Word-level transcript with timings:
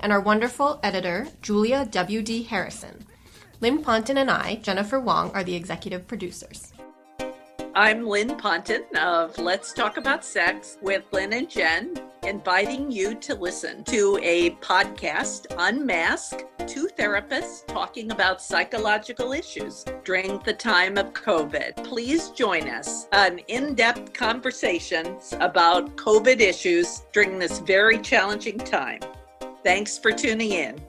and 0.00 0.12
our 0.12 0.20
wonderful 0.20 0.80
editor, 0.82 1.26
Julia 1.42 1.86
W.D. 1.90 2.44
Harrison. 2.44 3.04
Lynn 3.60 3.82
Ponton 3.82 4.18
and 4.18 4.30
I, 4.30 4.56
Jennifer 4.56 5.00
Wong, 5.00 5.30
are 5.32 5.44
the 5.44 5.54
executive 5.54 6.06
producers. 6.06 6.72
I'm 7.74 8.06
Lynn 8.06 8.36
Ponton 8.36 8.84
of 8.98 9.36
Let's 9.38 9.72
Talk 9.72 9.98
About 9.98 10.24
Sex 10.24 10.78
with 10.80 11.04
Lynn 11.12 11.34
and 11.34 11.48
Jen, 11.48 11.94
inviting 12.22 12.90
you 12.90 13.14
to 13.16 13.34
listen 13.34 13.84
to 13.84 14.18
a 14.22 14.52
podcast, 14.62 15.46
Unmask, 15.58 16.42
two 16.66 16.88
therapists 16.98 17.66
talking 17.66 18.10
about 18.12 18.40
psychological 18.40 19.32
issues 19.32 19.84
during 20.04 20.38
the 20.38 20.54
time 20.54 20.96
of 20.96 21.12
COVID. 21.12 21.84
Please 21.84 22.30
join 22.30 22.68
us 22.68 23.08
on 23.12 23.38
in 23.40 23.74
depth 23.74 24.12
conversations 24.12 25.34
about 25.40 25.96
COVID 25.96 26.40
issues 26.40 27.04
during 27.12 27.38
this 27.38 27.58
very 27.58 27.98
challenging 27.98 28.58
time. 28.58 29.00
Thanks 29.66 29.98
for 29.98 30.12
tuning 30.12 30.52
in. 30.52 30.80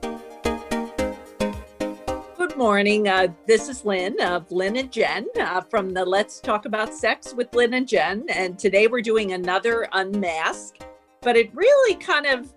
Good 2.36 2.56
morning. 2.56 3.08
Uh, 3.08 3.26
this 3.44 3.68
is 3.68 3.84
Lynn 3.84 4.20
of 4.20 4.52
Lynn 4.52 4.76
and 4.76 4.92
Jen 4.92 5.26
uh, 5.40 5.62
from 5.62 5.92
the 5.92 6.04
Let's 6.04 6.38
Talk 6.38 6.64
About 6.64 6.94
Sex 6.94 7.34
with 7.34 7.52
Lynn 7.52 7.74
and 7.74 7.88
Jen. 7.88 8.24
And 8.28 8.56
today 8.56 8.86
we're 8.86 9.02
doing 9.02 9.32
another 9.32 9.88
unmask, 9.94 10.76
but 11.22 11.36
it 11.36 11.52
really 11.56 11.96
kind 11.96 12.26
of 12.26 12.54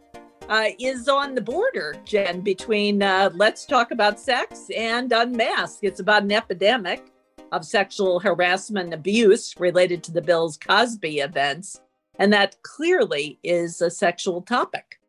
uh, 0.47 0.66
is 0.80 1.08
on 1.08 1.33
the 1.33 1.41
border, 1.41 1.95
Jen, 2.05 2.41
between 2.41 3.02
uh, 3.02 3.31
Let's 3.33 3.66
Talk 3.66 3.89
About 3.89 4.19
Sex 4.19 4.69
and 4.78 5.11
Unmask. 5.11 5.80
It's 5.81 6.02
about 6.02 6.22
an 6.22 6.33
epidemic 6.33 7.11
of 7.52 7.66
sexual 7.66 8.19
harassment 8.19 8.85
and 8.85 8.94
abuse 8.94 9.56
related 9.59 10.03
to 10.03 10.11
the 10.11 10.22
Bill's 10.22 10.56
Cosby 10.56 11.22
events. 11.22 11.81
And 12.19 12.31
that 12.31 12.61
clearly 12.61 13.39
is 13.41 13.81
a 13.81 13.89
sexual 13.89 14.44
topic. 14.44 15.00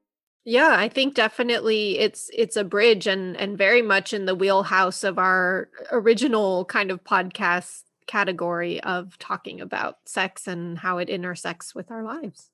Yeah, 0.44 0.74
I 0.76 0.88
think 0.88 1.14
definitely 1.14 1.98
it's 1.98 2.28
it's 2.32 2.56
a 2.56 2.64
bridge 2.64 3.06
and 3.06 3.36
and 3.36 3.56
very 3.56 3.82
much 3.82 4.12
in 4.12 4.26
the 4.26 4.34
wheelhouse 4.34 5.04
of 5.04 5.18
our 5.18 5.68
original 5.92 6.64
kind 6.64 6.90
of 6.90 7.04
podcast 7.04 7.82
category 8.08 8.80
of 8.82 9.16
talking 9.18 9.60
about 9.60 9.98
sex 10.04 10.48
and 10.48 10.78
how 10.78 10.98
it 10.98 11.08
intersects 11.08 11.74
with 11.74 11.92
our 11.92 12.02
lives. 12.02 12.50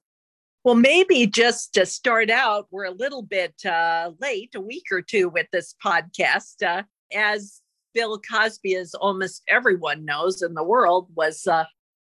Well, 0.65 0.75
maybe 0.75 1.27
just 1.27 1.73
to 1.75 1.87
start 1.87 2.29
out, 2.29 2.67
we're 2.71 2.85
a 2.85 2.91
little 2.91 3.23
bit 3.23 3.55
uh, 3.65 4.11
late, 4.21 4.55
a 4.55 4.61
week 4.61 4.85
or 4.93 5.01
two 5.01 5.31
with 5.31 5.47
this 5.51 5.75
podcast. 5.83 6.63
Uh, 6.63 6.83
as 7.15 7.63
Bill 7.95 8.21
Cosby, 8.21 8.75
as 8.75 8.93
almost 8.95 9.43
everyone 9.49 10.05
knows 10.05 10.43
in 10.43 10.53
the 10.53 10.65
world, 10.65 11.09
was 11.15 11.47
uh, 11.47 11.65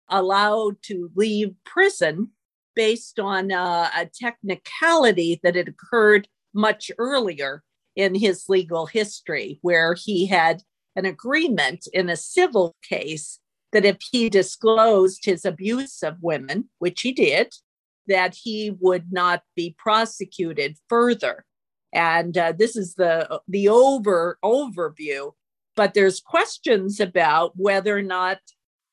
allowed 0.08 0.80
to 0.82 1.10
leave 1.16 1.54
prison 1.64 2.30
based 2.74 3.18
on 3.18 3.52
uh, 3.52 3.90
a 3.96 4.06
technicality 4.06 5.40
that 5.42 5.54
had 5.54 5.68
occurred 5.68 6.28
much 6.54 6.90
earlier 6.98 7.62
in 7.96 8.14
his 8.14 8.44
legal 8.48 8.86
history, 8.86 9.58
where 9.62 9.94
he 9.94 10.26
had 10.26 10.62
an 10.96 11.04
agreement 11.04 11.86
in 11.92 12.08
a 12.08 12.16
civil 12.16 12.74
case 12.82 13.38
that 13.72 13.84
if 13.84 13.96
he 14.10 14.28
disclosed 14.28 15.24
his 15.24 15.44
abuse 15.44 16.02
of 16.02 16.16
women, 16.20 16.68
which 16.78 17.00
he 17.00 17.12
did, 17.12 17.52
that 18.06 18.34
he 18.34 18.76
would 18.80 19.12
not 19.12 19.42
be 19.56 19.74
prosecuted 19.78 20.76
further. 20.88 21.44
And 21.94 22.36
uh, 22.36 22.52
this 22.52 22.76
is 22.76 22.94
the 22.94 23.40
the 23.48 23.68
over 23.68 24.38
overview, 24.42 25.32
but 25.76 25.94
there's 25.94 26.20
questions 26.20 27.00
about 27.00 27.52
whether 27.56 27.96
or 27.96 28.02
not 28.02 28.38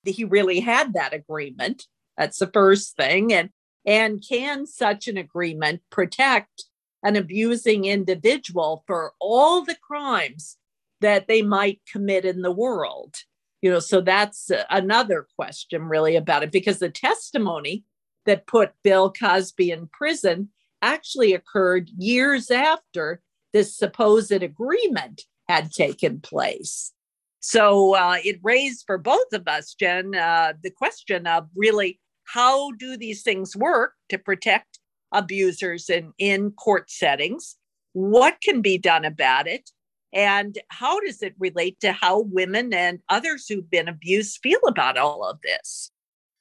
he 0.03 0.25
really 0.25 0.59
had 0.59 0.93
that 0.93 1.13
agreement. 1.13 1.85
That's 2.17 2.39
the 2.39 2.51
first 2.53 2.97
thing, 2.97 3.33
and 3.33 3.49
and 3.85 4.23
can 4.27 4.65
such 4.65 5.07
an 5.07 5.17
agreement 5.17 5.81
protect 5.89 6.65
an 7.03 7.15
abusing 7.15 7.85
individual 7.85 8.83
for 8.85 9.13
all 9.19 9.63
the 9.63 9.77
crimes 9.81 10.57
that 11.01 11.27
they 11.27 11.41
might 11.41 11.81
commit 11.89 12.25
in 12.25 12.41
the 12.41 12.51
world? 12.51 13.15
You 13.61 13.71
know, 13.71 13.79
so 13.79 14.01
that's 14.01 14.51
another 14.69 15.27
question 15.35 15.83
really 15.83 16.15
about 16.15 16.43
it 16.43 16.51
because 16.51 16.79
the 16.79 16.89
testimony 16.89 17.83
that 18.25 18.47
put 18.47 18.71
Bill 18.83 19.11
Cosby 19.11 19.71
in 19.71 19.87
prison 19.87 20.49
actually 20.81 21.33
occurred 21.33 21.89
years 21.97 22.51
after 22.51 23.21
this 23.53 23.75
supposed 23.75 24.31
agreement 24.31 25.23
had 25.47 25.71
taken 25.71 26.21
place. 26.21 26.93
So 27.39 27.95
uh, 27.95 28.17
it 28.23 28.39
raised 28.43 28.83
for 28.85 28.97
both 28.97 29.33
of 29.33 29.47
us, 29.47 29.73
Jen, 29.73 30.13
uh, 30.13 30.53
the 30.61 30.71
question 30.71 31.25
of 31.25 31.47
really 31.55 31.99
how 32.33 32.71
do 32.73 32.95
these 32.95 33.23
things 33.23 33.55
work 33.55 33.93
to 34.09 34.17
protect 34.17 34.79
abusers 35.11 35.89
in, 35.89 36.13
in 36.17 36.51
court 36.51 36.91
settings? 36.91 37.55
What 37.93 38.39
can 38.41 38.61
be 38.61 38.77
done 38.77 39.03
about 39.03 39.47
it? 39.47 39.71
And 40.13 40.57
how 40.69 40.99
does 40.99 41.21
it 41.21 41.33
relate 41.39 41.79
to 41.81 41.91
how 41.91 42.21
women 42.21 42.73
and 42.73 42.99
others 43.09 43.47
who've 43.47 43.69
been 43.69 43.87
abused 43.87 44.39
feel 44.41 44.59
about 44.67 44.97
all 44.97 45.23
of 45.23 45.39
this? 45.41 45.91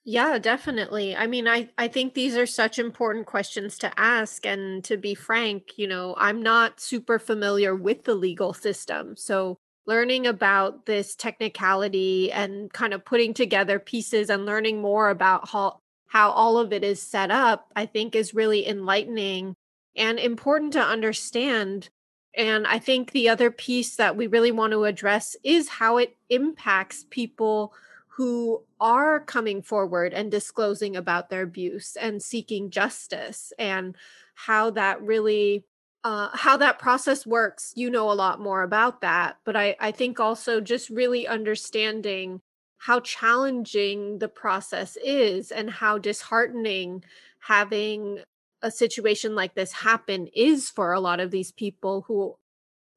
Yeah, 0.04 0.38
definitely. 0.38 1.15
I 1.15 1.26
mean, 1.26 1.47
I, 1.47 1.69
I 1.76 1.88
think 1.88 2.15
these 2.15 2.34
are 2.34 2.47
such 2.47 2.78
important 2.78 3.26
questions 3.26 3.76
to 3.78 3.93
ask. 4.00 4.47
And 4.47 4.82
to 4.84 4.97
be 4.97 5.15
frank, 5.15 5.76
you 5.76 5.87
know, 5.87 6.15
I'm 6.19 6.43
not 6.43 6.81
super 6.81 7.19
familiar 7.19 7.75
with 7.75 8.05
the 8.05 8.15
legal 8.15 8.55
system. 8.55 9.16
So 9.16 9.59
learning 9.88 10.26
about 10.26 10.84
this 10.84 11.16
technicality 11.16 12.31
and 12.31 12.71
kind 12.71 12.93
of 12.93 13.06
putting 13.06 13.32
together 13.32 13.78
pieces 13.78 14.28
and 14.28 14.44
learning 14.44 14.82
more 14.82 15.09
about 15.09 15.49
how 15.49 15.81
how 16.09 16.31
all 16.31 16.59
of 16.59 16.72
it 16.72 16.84
is 16.84 17.03
set 17.03 17.31
up, 17.31 17.71
I 17.75 17.87
think 17.87 18.15
is 18.15 18.34
really 18.34 18.66
enlightening 18.66 19.54
and 19.97 20.19
important 20.19 20.75
to 20.75 20.81
understand. 20.81 21.88
And 22.34 22.66
I 22.66 22.78
think 22.78 23.10
the 23.10 23.28
other 23.31 23.50
piece 23.50 23.97
that 23.97 24.16
we 24.16 24.26
really 24.26 24.53
want 24.53 24.72
to 24.72 24.84
address 24.84 25.37
is 25.43 25.69
how 25.69 25.97
it 25.99 26.16
impacts 26.31 27.05
people 27.10 27.75
who 28.09 28.62
are 28.81 29.20
coming 29.20 29.62
forward 29.62 30.12
and 30.12 30.31
disclosing 30.31 30.97
about 30.97 31.31
their 31.31 31.43
abuse 31.43 31.97
and 31.97 32.22
seeking 32.22 32.70
justice 32.70 33.53
and 33.59 33.97
how 34.34 34.70
that 34.70 35.03
really 35.03 35.65
uh, 36.04 36.28
how 36.32 36.56
that 36.56 36.78
process 36.78 37.26
works 37.26 37.72
you 37.76 37.91
know 37.91 38.10
a 38.10 38.14
lot 38.14 38.41
more 38.41 38.62
about 38.62 39.00
that 39.00 39.38
but 39.44 39.56
I, 39.56 39.76
I 39.81 39.91
think 39.91 40.20
also 40.20 40.60
just 40.60 40.91
really 40.91 41.26
understanding 41.26 42.41
how 42.78 43.00
challenging 43.00 44.19
the 44.19 44.28
process 44.28 44.97
is 45.04 45.50
and 45.50 45.69
how 45.69 45.98
disheartening 45.98 47.03
having 47.41 48.20
a 48.62 48.70
situation 48.70 49.34
like 49.34 49.54
this 49.54 49.72
happen 49.72 50.28
is 50.34 50.70
for 50.70 50.92
a 50.92 51.00
lot 51.00 51.20
of 51.20 51.31
these 51.31 51.53
people 51.53 52.04
who 52.06 52.37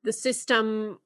the 0.03 0.13
system 0.13 0.99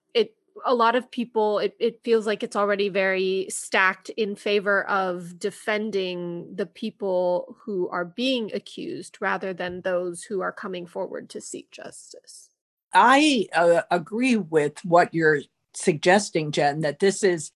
a 0.65 0.73
lot 0.73 0.95
of 0.95 1.09
people 1.11 1.59
it, 1.59 1.75
it 1.79 2.01
feels 2.03 2.25
like 2.25 2.43
it's 2.43 2.55
already 2.55 2.89
very 2.89 3.47
stacked 3.49 4.09
in 4.09 4.35
favor 4.35 4.87
of 4.87 5.37
defending 5.39 6.55
the 6.55 6.65
people 6.65 7.57
who 7.63 7.89
are 7.89 8.05
being 8.05 8.51
accused 8.53 9.17
rather 9.19 9.53
than 9.53 9.81
those 9.81 10.23
who 10.23 10.41
are 10.41 10.51
coming 10.51 10.85
forward 10.85 11.29
to 11.29 11.41
seek 11.41 11.69
justice 11.71 12.49
i 12.93 13.47
uh, 13.53 13.81
agree 13.91 14.37
with 14.37 14.83
what 14.85 15.13
you're 15.13 15.41
suggesting 15.73 16.51
jen 16.51 16.81
that 16.81 16.99
this 16.99 17.23
is 17.23 17.51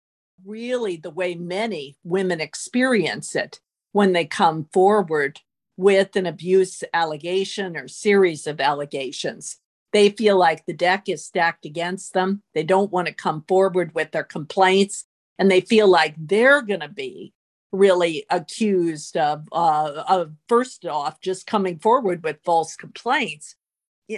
really 0.45 0.97
the 0.97 1.09
way 1.09 1.35
many 1.35 1.97
women 2.03 2.39
experience 2.39 3.35
it 3.35 3.59
when 3.91 4.13
they 4.13 4.25
come 4.25 4.67
forward 4.71 5.39
with 5.77 6.15
an 6.15 6.25
abuse 6.25 6.83
allegation 6.93 7.77
or 7.77 7.87
series 7.87 8.47
of 8.47 8.59
allegations. 8.59 9.57
They 9.93 10.09
feel 10.09 10.37
like 10.37 10.65
the 10.65 10.73
deck 10.73 11.07
is 11.07 11.25
stacked 11.25 11.65
against 11.65 12.13
them. 12.13 12.43
They 12.53 12.63
don't 12.63 12.91
want 12.91 13.07
to 13.07 13.13
come 13.13 13.43
forward 13.47 13.95
with 13.95 14.11
their 14.11 14.23
complaints, 14.23 15.05
and 15.39 15.49
they 15.49 15.61
feel 15.61 15.87
like 15.87 16.15
they're 16.17 16.61
going 16.61 16.81
to 16.81 16.89
be 16.89 17.33
really 17.71 18.25
accused 18.29 19.17
of, 19.17 19.47
uh, 19.51 20.03
of 20.07 20.33
first 20.47 20.85
off, 20.85 21.21
just 21.21 21.47
coming 21.47 21.79
forward 21.79 22.23
with 22.23 22.43
false 22.43 22.75
complaints. 22.75 23.55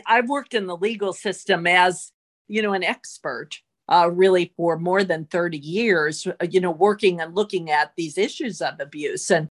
I've 0.06 0.30
worked 0.30 0.54
in 0.54 0.68
the 0.68 0.77
legal 0.77 1.13
system 1.13 1.66
as, 1.66 2.12
you 2.48 2.62
know, 2.62 2.74
an 2.74 2.83
expert 2.83 3.60
uh, 3.92 4.10
really 4.12 4.54
for 4.56 4.77
more 4.77 5.04
than 5.04 5.25
30 5.25 5.57
years, 5.57 6.27
uh, 6.27 6.45
you 6.50 6.62
know, 6.62 6.71
working 6.71 7.19
and 7.19 7.36
looking 7.36 7.71
at 7.71 7.94
these 7.98 8.18
issues 8.18 8.62
of 8.62 8.80
abuse. 8.80 9.31
And 9.31 9.50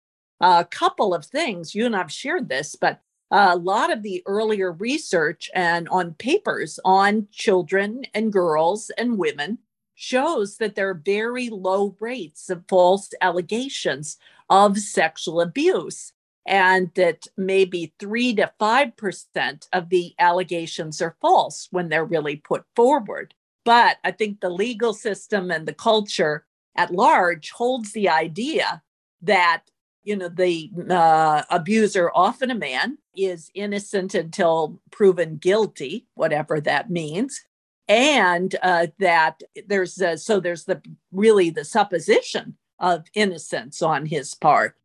a 0.41 0.65
couple 0.65 1.12
of 1.12 1.27
things, 1.27 1.75
you 1.75 1.85
and 1.85 1.97
I've 1.97 2.12
shared 2.12 2.49
this, 2.49 2.77
but 2.81 3.01
a 3.31 3.56
lot 3.56 3.93
of 3.93 4.03
the 4.03 4.23
earlier 4.27 4.73
research 4.73 5.50
and 5.55 5.88
on 5.88 6.15
papers 6.15 6.81
on 6.85 7.29
children 7.31 8.05
and 8.15 8.32
girls 8.32 8.91
and 8.99 9.19
women 9.19 9.59
shows 9.94 10.56
that 10.56 10.75
there 10.75 10.88
are 10.88 11.03
very 11.05 11.49
low 11.50 11.94
rates 12.00 12.50
of 12.50 12.65
false 12.69 13.11
allegations 13.21 14.17
of 14.49 14.79
sexual 14.79 15.41
abuse 15.41 16.12
and 16.47 16.91
that 16.94 17.27
maybe 17.37 17.93
3 17.99 18.35
to 18.35 18.50
5% 18.59 19.69
of 19.73 19.88
the 19.91 20.15
allegations 20.19 21.03
are 21.03 21.17
false 21.21 21.69
when 21.71 21.88
they're 21.88 22.05
really 22.05 22.37
put 22.37 22.65
forward. 22.75 23.35
But 23.65 23.99
i 24.03 24.11
think 24.11 24.41
the 24.41 24.50
legal 24.50 24.94
system 24.94 25.50
and 25.50 25.69
the 25.69 25.75
culture 25.75 26.47
at 26.76 26.91
large 26.93 27.50
holds 27.50 27.93
the 27.93 28.09
idea 28.09 28.83
that 29.23 29.62
you 30.02 30.17
know 30.17 30.29
the 30.29 30.70
uh, 30.88 31.43
abuser 31.50 32.11
often 32.14 32.50
a 32.50 32.55
man 32.55 32.99
is 33.17 33.50
innocent 33.55 34.14
until 34.14 34.81
proven 34.91 35.37
guilty 35.37 36.06
whatever 36.14 36.61
that 36.61 36.91
means. 36.91 37.43
And 37.88 38.55
uh, 38.62 38.87
that 39.00 39.41
there's 39.67 40.00
so 40.23 40.41
there's 40.41 40.64
the 40.64 40.81
really 41.12 41.50
the 41.50 41.64
supposition 41.64 42.56
of 42.79 43.05
innocence 43.14 43.82
on 43.82 44.06
his 44.06 44.35
part. 44.35 44.76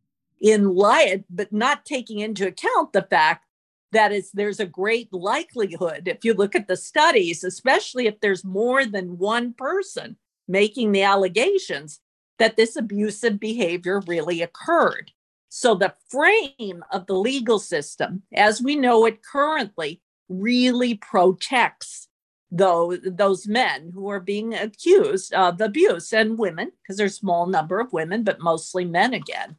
In 0.42 0.76
light 0.76 1.24
but 1.30 1.54
not 1.54 1.86
taking 1.86 2.20
into 2.20 2.48
account 2.48 2.94
the 2.94 3.04
fact 3.04 3.46
that 3.92 4.12
is 4.12 4.32
there's 4.32 4.60
a 4.60 4.66
great 4.66 5.12
likelihood 5.14 6.08
if 6.08 6.26
you 6.26 6.34
look 6.34 6.54
at 6.54 6.68
the 6.68 6.76
studies 6.76 7.44
especially 7.44 8.08
if 8.08 8.20
there's 8.20 8.44
more 8.44 8.86
than 8.86 9.18
one 9.18 9.54
person 9.54 10.18
making 10.48 10.92
the 10.92 11.02
allegations 11.02 12.02
that 12.40 12.58
this 12.58 12.76
abusive 12.76 13.40
behavior 13.40 14.02
really 14.08 14.42
occurred. 14.42 15.12
So 15.50 15.74
the 15.76 15.94
frame 16.10 16.84
of 16.92 17.08
the 17.08 17.16
legal 17.16 17.60
system, 17.60 18.24
as 18.34 18.62
we 18.62 18.76
know 18.76 19.06
it 19.06 19.24
currently, 19.24 20.02
really 20.28 20.96
protects 20.96 22.08
those, 22.52 23.00
those 23.04 23.48
men 23.48 23.92
who 23.94 24.10
are 24.10 24.20
being 24.20 24.54
accused 24.54 25.34
of 25.34 25.62
abuse 25.62 26.14
and 26.14 26.38
women, 26.38 26.72
because 26.82 26.98
there's 26.98 27.14
a 27.14 27.16
small 27.16 27.46
number 27.48 27.80
of 27.80 27.94
women, 27.94 28.24
but 28.24 28.42
mostly 28.42 28.86
men 28.86 29.14
again. 29.14 29.56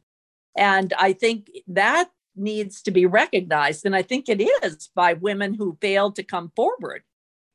And 0.55 0.93
I 0.97 1.13
think 1.13 1.49
that 1.67 2.09
needs 2.35 2.81
to 2.83 2.91
be 2.91 3.05
recognized. 3.05 3.85
And 3.85 3.95
I 3.95 4.03
think 4.03 4.29
it 4.29 4.41
is 4.63 4.89
by 4.93 5.13
women 5.13 5.53
who 5.53 5.77
failed 5.81 6.15
to 6.15 6.23
come 6.23 6.51
forward, 6.55 7.03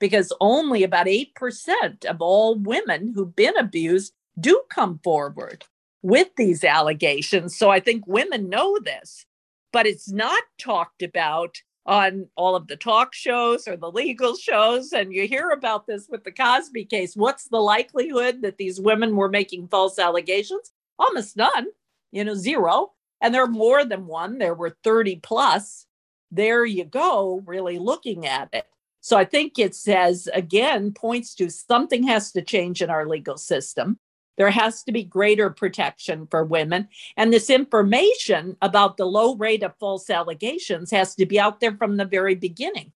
because 0.01 0.33
only 0.41 0.83
about 0.83 1.07
8% 1.07 2.05
of 2.05 2.21
all 2.21 2.57
women 2.57 3.13
who've 3.15 3.35
been 3.35 3.57
abused 3.57 4.13
do 4.39 4.63
come 4.71 5.01
forward 5.03 5.65
with 6.03 6.29
these 6.37 6.65
allegations. 6.65 7.57
So 7.57 7.71
I 7.71 7.81
think 7.81 8.07
women 8.07 8.49
know 8.49 8.79
this, 8.79 9.27
but 9.73 9.87
it's 9.87 10.11
not 10.11 10.43
talked 10.59 11.03
about 11.03 11.57
on 11.85 12.29
all 12.37 12.55
of 12.55 12.69
the 12.69 12.77
talk 12.77 13.13
shows 13.13 13.67
or 13.67 13.77
the 13.77 13.91
legal 13.91 14.37
shows. 14.37 14.93
And 14.93 15.13
you 15.13 15.27
hear 15.27 15.51
about 15.51 15.87
this 15.87 16.09
with 16.09 16.25
the 16.25 16.33
Cosby 16.33 16.85
case. 16.85 17.17
What's 17.17 17.49
the 17.49 17.61
likelihood 17.61 18.43
that 18.43 18.57
these 18.57 18.81
women 18.81 19.17
were 19.17 19.29
making 19.29 19.69
false 19.69 19.99
allegations? 19.99 20.73
Almost 20.99 21.37
none, 21.37 21.67
you 22.13 22.25
know, 22.25 22.35
zero. 22.35 22.93
And 23.21 23.35
there 23.35 23.45
are 23.45 23.49
more 23.49 23.85
than 23.85 24.07
one, 24.07 24.39
there 24.39 24.55
were 24.55 24.77
30 24.83 25.17
plus. 25.23 25.87
There 26.31 26.65
you 26.65 26.85
go, 26.85 27.43
really 27.47 27.79
looking 27.79 28.27
at 28.27 28.49
it. 28.53 28.67
So 29.01 29.17
I 29.17 29.25
think 29.25 29.59
it 29.59 29.75
says, 29.75 30.29
again, 30.33 30.93
points 30.93 31.35
to 31.35 31.51
something 31.51 32.05
has 32.05 32.33
to 32.33 32.43
change 32.43 32.81
in 32.83 32.91
our 32.91 33.07
legal 33.07 33.37
system. 33.37 33.99
There 34.37 34.51
has 34.51 34.83
to 34.85 34.93
be 34.93 35.05
greater 35.05 35.51
protection 35.51 36.27
for 36.31 36.45
women. 36.45 36.89
And 37.17 37.33
this 37.33 37.51
information 37.51 38.57
about 38.63 38.97
the 38.97 39.07
low 39.07 39.37
rate 39.37 39.63
of 39.63 39.77
false 39.79 40.09
allegations 40.11 40.91
has 40.91 41.15
to 41.17 41.27
be 41.27 41.39
out 41.39 41.61
there 41.61 41.77
from 41.77 41.97
the 41.97 42.05
very 42.05 42.35
beginning. 42.35 42.93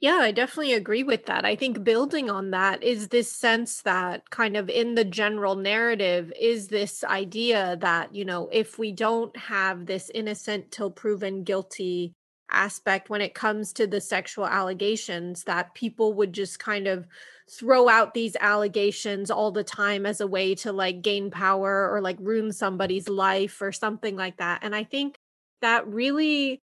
Yeah, 0.00 0.20
I 0.22 0.32
definitely 0.32 0.72
agree 0.72 1.02
with 1.02 1.26
that. 1.26 1.44
I 1.44 1.56
think 1.56 1.84
building 1.84 2.30
on 2.30 2.52
that 2.52 2.82
is 2.82 3.08
this 3.08 3.30
sense 3.30 3.82
that 3.82 4.30
kind 4.30 4.56
of 4.56 4.70
in 4.70 4.94
the 4.94 5.04
general 5.04 5.56
narrative 5.56 6.32
is 6.40 6.68
this 6.68 7.04
idea 7.04 7.76
that, 7.82 8.14
you 8.14 8.24
know, 8.24 8.48
if 8.50 8.78
we 8.78 8.92
don't 8.92 9.36
have 9.36 9.84
this 9.84 10.10
innocent 10.14 10.70
till 10.70 10.90
proven 10.90 11.44
guilty 11.44 12.14
aspect 12.50 13.10
when 13.10 13.20
it 13.20 13.34
comes 13.34 13.74
to 13.74 13.86
the 13.86 14.00
sexual 14.00 14.46
allegations, 14.46 15.44
that 15.44 15.74
people 15.74 16.14
would 16.14 16.32
just 16.32 16.58
kind 16.58 16.86
of 16.86 17.06
throw 17.50 17.88
out 17.88 18.14
these 18.14 18.36
allegations 18.40 19.30
all 19.30 19.50
the 19.50 19.64
time 19.64 20.06
as 20.06 20.20
a 20.20 20.26
way 20.26 20.54
to 20.54 20.72
like 20.72 21.02
gain 21.02 21.30
power 21.30 21.90
or 21.92 22.00
like 22.00 22.16
ruin 22.20 22.52
somebody's 22.52 23.08
life 23.08 23.60
or 23.60 23.72
something 23.72 24.16
like 24.16 24.36
that. 24.36 24.60
And 24.62 24.74
I 24.74 24.84
think 24.84 25.18
that 25.60 25.86
really 25.86 26.62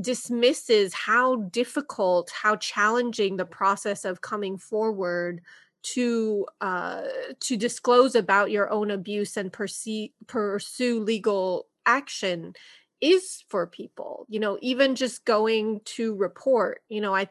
dismisses 0.00 0.94
how 0.94 1.36
difficult, 1.36 2.30
how 2.30 2.56
challenging 2.56 3.36
the 3.36 3.44
process 3.44 4.04
of 4.04 4.20
coming 4.20 4.56
forward 4.58 5.42
to 5.82 6.46
uh 6.60 7.04
to 7.40 7.56
disclose 7.56 8.14
about 8.14 8.50
your 8.50 8.70
own 8.70 8.90
abuse 8.90 9.38
and 9.38 9.50
pursue 9.50 10.08
pursue 10.26 11.00
legal 11.00 11.68
action 11.86 12.52
is 13.00 13.42
for 13.48 13.66
people 13.66 14.26
you 14.28 14.38
know 14.38 14.58
even 14.60 14.94
just 14.94 15.24
going 15.24 15.80
to 15.86 16.14
report 16.16 16.82
you 16.90 17.00
know 17.00 17.14
i 17.14 17.26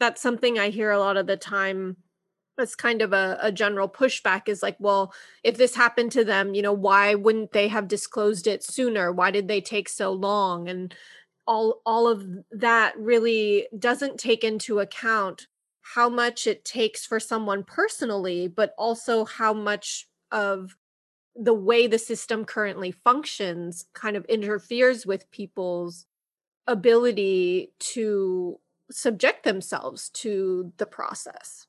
that's 0.00 0.20
something 0.20 0.58
i 0.58 0.68
hear 0.68 0.90
a 0.90 0.98
lot 0.98 1.16
of 1.16 1.28
the 1.28 1.36
time 1.36 1.96
that's 2.56 2.74
kind 2.74 3.02
of 3.02 3.12
a, 3.12 3.38
a 3.40 3.52
general 3.52 3.88
pushback 3.88 4.48
is 4.48 4.62
like 4.62 4.76
well 4.78 5.12
if 5.42 5.56
this 5.56 5.74
happened 5.74 6.12
to 6.12 6.24
them 6.24 6.54
you 6.54 6.62
know 6.62 6.72
why 6.72 7.14
wouldn't 7.14 7.52
they 7.52 7.68
have 7.68 7.88
disclosed 7.88 8.46
it 8.46 8.62
sooner? 8.62 9.12
Why 9.12 9.30
did 9.30 9.48
they 9.48 9.60
take 9.60 9.88
so 9.88 10.12
long? 10.12 10.68
And 10.68 10.94
all 11.46 11.80
all 11.84 12.08
of 12.08 12.24
that 12.50 12.96
really 12.98 13.66
doesn't 13.78 14.18
take 14.18 14.44
into 14.44 14.78
account 14.78 15.46
how 15.80 16.08
much 16.08 16.46
it 16.46 16.64
takes 16.64 17.04
for 17.04 17.18
someone 17.18 17.64
personally 17.64 18.46
but 18.46 18.74
also 18.78 19.24
how 19.24 19.52
much 19.52 20.06
of 20.30 20.76
the 21.34 21.54
way 21.54 21.86
the 21.86 21.98
system 21.98 22.44
currently 22.44 22.92
functions 22.92 23.86
kind 23.94 24.16
of 24.16 24.24
interferes 24.26 25.04
with 25.04 25.30
people's 25.30 26.06
ability 26.66 27.72
to 27.80 28.60
subject 28.90 29.42
themselves 29.42 30.10
to 30.10 30.72
the 30.76 30.86
process 30.86 31.66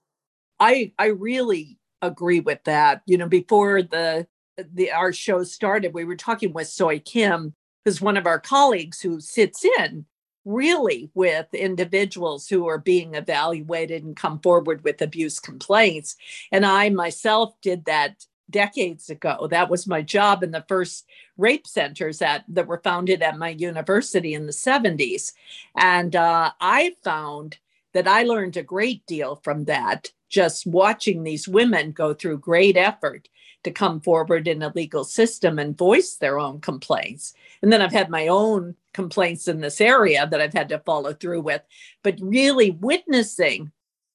I 0.64 0.94
I 0.98 1.08
really 1.08 1.78
agree 2.02 2.40
with 2.40 2.64
that. 2.64 3.02
You 3.06 3.18
know, 3.18 3.28
before 3.28 3.82
the 3.84 4.28
the 4.58 4.92
our 4.92 5.12
show 5.12 5.44
started, 5.44 5.94
we 5.94 6.06
were 6.06 6.16
talking 6.16 6.54
with 6.54 6.68
Soy 6.68 7.00
Kim, 7.00 7.54
who's 7.84 8.02
one 8.02 8.16
of 8.16 8.26
our 8.26 8.40
colleagues 8.40 9.02
who 9.02 9.20
sits 9.20 9.66
in 9.80 10.06
really 10.46 11.10
with 11.14 11.54
individuals 11.54 12.48
who 12.48 12.68
are 12.68 12.78
being 12.78 13.16
evaluated 13.16 14.04
and 14.04 14.16
come 14.16 14.40
forward 14.40 14.84
with 14.84 15.02
abuse 15.02 15.40
complaints. 15.40 16.16
And 16.52 16.66
I 16.66 16.90
myself 16.90 17.54
did 17.62 17.86
that 17.86 18.26
decades 18.50 19.10
ago. 19.10 19.48
That 19.50 19.70
was 19.70 19.88
my 19.88 20.02
job 20.02 20.44
in 20.44 20.52
the 20.52 20.66
first 20.68 21.06
rape 21.38 21.66
centers 21.66 22.20
that, 22.20 22.44
that 22.50 22.68
were 22.68 22.82
founded 22.84 23.22
at 23.22 23.38
my 23.38 23.50
university 23.50 24.34
in 24.34 24.46
the 24.46 24.52
70s. 24.52 25.32
And 25.78 26.14
uh, 26.16 26.52
I 26.60 26.94
found 27.04 27.58
that 27.94 28.08
I 28.08 28.24
learned 28.24 28.58
a 28.58 28.64
great 28.64 29.06
deal 29.06 29.40
from 29.44 29.66
that 29.66 30.12
just 30.30 30.66
watching 30.66 31.24
these 31.24 31.48
women 31.48 31.92
go 31.92 32.14
through 32.14 32.40
great 32.40 32.76
effort 32.76 33.30
to 33.64 33.72
come 33.72 34.02
forward 34.02 34.48
in 34.48 34.62
a 34.62 34.74
legal 34.76 35.04
system 35.04 35.60
and 35.60 35.78
voice 35.78 36.16
their 36.16 36.40
own 36.40 36.60
complaints. 36.60 37.34
And 37.62 37.72
then 37.72 37.82
I've 37.82 37.94
had 37.94 38.10
my 38.10 38.28
own 38.28 38.76
complaints 38.94 39.48
in 39.48 39.62
this 39.62 39.80
area 39.80 40.28
that 40.28 40.42
I've 40.42 40.54
had 40.54 40.70
to 40.70 40.80
follow 40.80 41.14
through 41.14 41.42
with, 41.42 41.62
but 42.04 42.20
really 42.20 42.72
witnessing, 42.72 43.72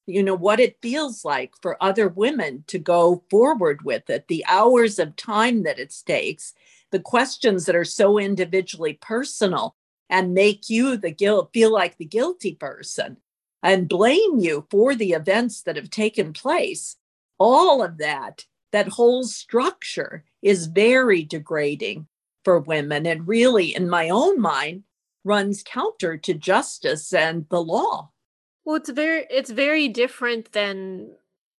you 0.07 0.23
know, 0.23 0.35
what 0.35 0.61
it 0.61 0.83
feels 0.83 1.25
like 1.25 1.53
for 1.63 1.83
other 1.83 2.09
women 2.09 2.65
to 2.67 2.79
go 2.79 3.23
forward 3.31 3.83
with 3.83 4.11
it, 4.11 4.27
the 4.29 4.45
hours 4.49 4.99
of 4.99 5.17
time 5.17 5.63
that 5.63 5.79
it 5.79 5.95
takes, 6.05 6.53
the 6.91 7.01
questions 7.01 7.65
that 7.67 7.77
are 7.77 7.85
so 7.85 8.19
individually 8.19 8.99
personal 9.01 9.77
and 10.11 10.35
make 10.35 10.69
you 10.69 10.97
the 10.97 11.11
guilt 11.11 11.51
feel 11.53 11.73
like 11.73 11.97
the 11.97 12.05
guilty 12.05 12.55
person 12.55 13.19
and 13.63 13.89
blame 13.89 14.39
you 14.39 14.67
for 14.71 14.95
the 14.95 15.13
events 15.13 15.63
that 15.63 15.77
have 15.77 15.91
taken 15.91 16.33
place. 16.33 16.97
All 17.39 17.83
of 17.83 17.99
that, 17.99 18.45
that 18.73 18.89
whole 18.89 19.25
structure 19.25 20.25
is 20.43 20.67
very 20.67 21.25
degrading 21.25 22.07
for 22.45 22.61
women 22.61 23.07
and 23.07 23.27
really, 23.27 23.75
in 23.75 23.89
my 23.89 24.09
own 24.09 24.41
mind, 24.41 24.85
runs 25.25 25.63
counter 25.63 26.17
to 26.17 26.35
justice 26.35 27.13
and 27.13 27.47
the 27.51 27.63
law. 27.63 28.11
Well, 28.65 28.77
it's 28.77 28.91
very 28.91 29.27
it's 29.31 29.51
very 29.51 29.89
different 29.89 30.53
than 30.53 31.11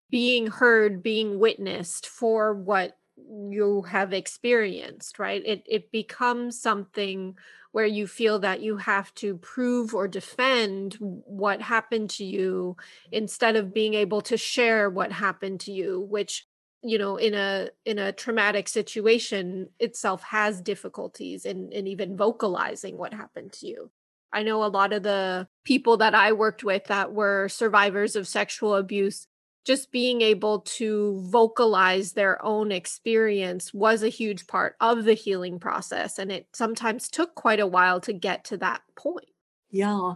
being 0.09 0.47
heard, 0.47 1.03
being 1.03 1.39
witnessed 1.39 2.07
for 2.07 2.53
what 2.53 2.97
you 3.17 3.83
have 3.83 4.13
experienced, 4.13 5.19
right? 5.19 5.41
It 5.45 5.63
it 5.67 5.91
becomes 5.91 6.61
something 6.61 7.35
where 7.71 7.85
you 7.85 8.07
feel 8.07 8.39
that 8.39 8.61
you 8.61 8.77
have 8.77 9.13
to 9.15 9.37
prove 9.37 9.93
or 9.93 10.07
defend 10.07 10.97
what 10.99 11.61
happened 11.61 12.09
to 12.09 12.25
you 12.25 12.75
instead 13.11 13.55
of 13.55 13.73
being 13.73 13.93
able 13.93 14.21
to 14.21 14.37
share 14.37 14.89
what 14.89 15.11
happened 15.11 15.59
to 15.59 15.71
you 15.71 15.99
which 16.09 16.47
you 16.81 16.97
know 16.97 17.17
in 17.17 17.33
a 17.33 17.69
in 17.85 17.99
a 17.99 18.11
traumatic 18.11 18.67
situation 18.67 19.69
itself 19.79 20.23
has 20.23 20.61
difficulties 20.61 21.45
in 21.45 21.71
in 21.71 21.87
even 21.87 22.15
vocalizing 22.15 22.97
what 22.97 23.13
happened 23.13 23.51
to 23.51 23.67
you. 23.67 23.91
I 24.31 24.43
know 24.43 24.63
a 24.63 24.67
lot 24.67 24.93
of 24.93 25.03
the 25.03 25.47
people 25.65 25.97
that 25.97 26.13
I 26.13 26.33
worked 26.33 26.63
with 26.63 26.85
that 26.85 27.13
were 27.13 27.49
survivors 27.49 28.15
of 28.15 28.27
sexual 28.27 28.75
abuse, 28.75 29.27
just 29.69 29.91
being 29.91 30.21
able 30.21 30.61
to 30.61 31.21
vocalize 31.25 32.13
their 32.13 32.43
own 32.43 32.71
experience 32.71 33.71
was 33.71 34.01
a 34.01 34.09
huge 34.09 34.47
part 34.47 34.75
of 34.81 35.03
the 35.03 35.13
healing 35.13 35.59
process. 35.59 36.17
And 36.17 36.31
it 36.31 36.47
sometimes 36.53 37.07
took 37.07 37.35
quite 37.35 37.59
a 37.59 37.67
while 37.67 37.99
to 38.01 38.11
get 38.11 38.43
to 38.45 38.57
that 38.57 38.81
point. 38.95 39.29
Yeah. 39.69 40.13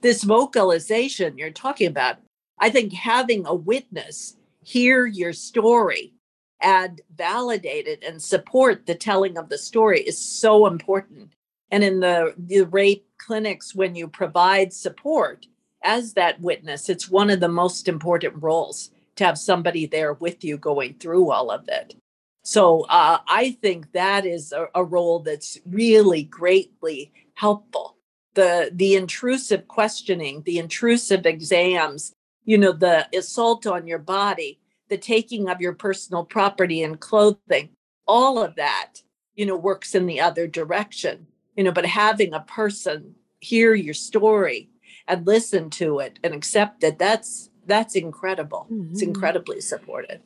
This 0.00 0.24
vocalization 0.24 1.36
you're 1.36 1.50
talking 1.50 1.86
about, 1.86 2.16
I 2.58 2.70
think 2.70 2.94
having 2.94 3.44
a 3.46 3.54
witness 3.54 4.38
hear 4.62 5.04
your 5.04 5.34
story 5.34 6.14
and 6.62 7.02
validate 7.14 7.86
it 7.86 8.02
and 8.02 8.22
support 8.22 8.86
the 8.86 8.94
telling 8.94 9.36
of 9.36 9.50
the 9.50 9.58
story 9.58 10.00
is 10.00 10.18
so 10.18 10.66
important. 10.66 11.34
And 11.70 11.84
in 11.84 12.00
the, 12.00 12.32
the 12.38 12.62
rape 12.62 13.06
clinics, 13.18 13.74
when 13.74 13.96
you 13.96 14.08
provide 14.08 14.72
support 14.72 15.44
as 15.82 16.14
that 16.14 16.40
witness, 16.40 16.88
it's 16.88 17.10
one 17.10 17.28
of 17.28 17.40
the 17.40 17.48
most 17.48 17.86
important 17.86 18.42
roles 18.42 18.92
to 19.16 19.24
have 19.24 19.38
somebody 19.38 19.86
there 19.86 20.14
with 20.14 20.44
you 20.44 20.56
going 20.58 20.94
through 20.94 21.30
all 21.30 21.50
of 21.50 21.68
it. 21.68 21.94
So 22.42 22.82
uh, 22.82 23.18
I 23.26 23.52
think 23.62 23.92
that 23.92 24.26
is 24.26 24.52
a, 24.52 24.68
a 24.74 24.84
role 24.84 25.20
that's 25.20 25.58
really 25.64 26.24
greatly 26.24 27.12
helpful. 27.34 27.96
The 28.34 28.70
the 28.72 28.96
intrusive 28.96 29.66
questioning, 29.68 30.42
the 30.42 30.58
intrusive 30.58 31.24
exams, 31.24 32.12
you 32.44 32.58
know, 32.58 32.72
the 32.72 33.08
assault 33.16 33.66
on 33.66 33.86
your 33.86 33.98
body, 33.98 34.60
the 34.88 34.98
taking 34.98 35.48
of 35.48 35.60
your 35.60 35.72
personal 35.72 36.24
property 36.24 36.82
and 36.82 37.00
clothing, 37.00 37.70
all 38.06 38.42
of 38.42 38.56
that, 38.56 38.94
you 39.36 39.46
know, 39.46 39.56
works 39.56 39.94
in 39.94 40.06
the 40.06 40.20
other 40.20 40.46
direction. 40.46 41.26
You 41.56 41.64
know, 41.64 41.72
but 41.72 41.86
having 41.86 42.34
a 42.34 42.40
person 42.40 43.14
hear 43.40 43.74
your 43.74 43.94
story 43.94 44.68
and 45.06 45.26
listen 45.26 45.70
to 45.70 46.00
it 46.00 46.18
and 46.24 46.34
accept 46.34 46.82
it, 46.82 46.98
that's 46.98 47.50
that's 47.66 47.96
incredible. 47.96 48.66
Mm-hmm. 48.70 48.92
It's 48.92 49.02
incredibly 49.02 49.60
supportive. 49.60 50.20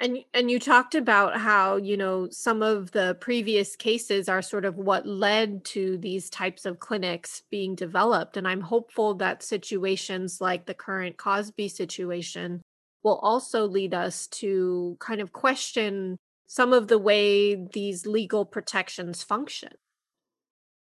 And 0.00 0.18
and 0.32 0.50
you 0.50 0.60
talked 0.60 0.94
about 0.94 1.38
how, 1.38 1.76
you 1.76 1.96
know, 1.96 2.28
some 2.30 2.62
of 2.62 2.92
the 2.92 3.16
previous 3.20 3.74
cases 3.74 4.28
are 4.28 4.42
sort 4.42 4.64
of 4.64 4.76
what 4.76 5.06
led 5.06 5.64
to 5.66 5.98
these 5.98 6.30
types 6.30 6.64
of 6.64 6.78
clinics 6.78 7.42
being 7.50 7.74
developed 7.74 8.36
and 8.36 8.46
I'm 8.46 8.60
hopeful 8.60 9.14
that 9.14 9.42
situations 9.42 10.40
like 10.40 10.66
the 10.66 10.74
current 10.74 11.16
Cosby 11.16 11.68
situation 11.68 12.62
will 13.02 13.18
also 13.18 13.66
lead 13.66 13.94
us 13.94 14.26
to 14.26 14.96
kind 15.00 15.20
of 15.20 15.32
question 15.32 16.16
some 16.46 16.72
of 16.72 16.88
the 16.88 16.98
way 16.98 17.54
these 17.54 18.06
legal 18.06 18.44
protections 18.44 19.22
function. 19.22 19.72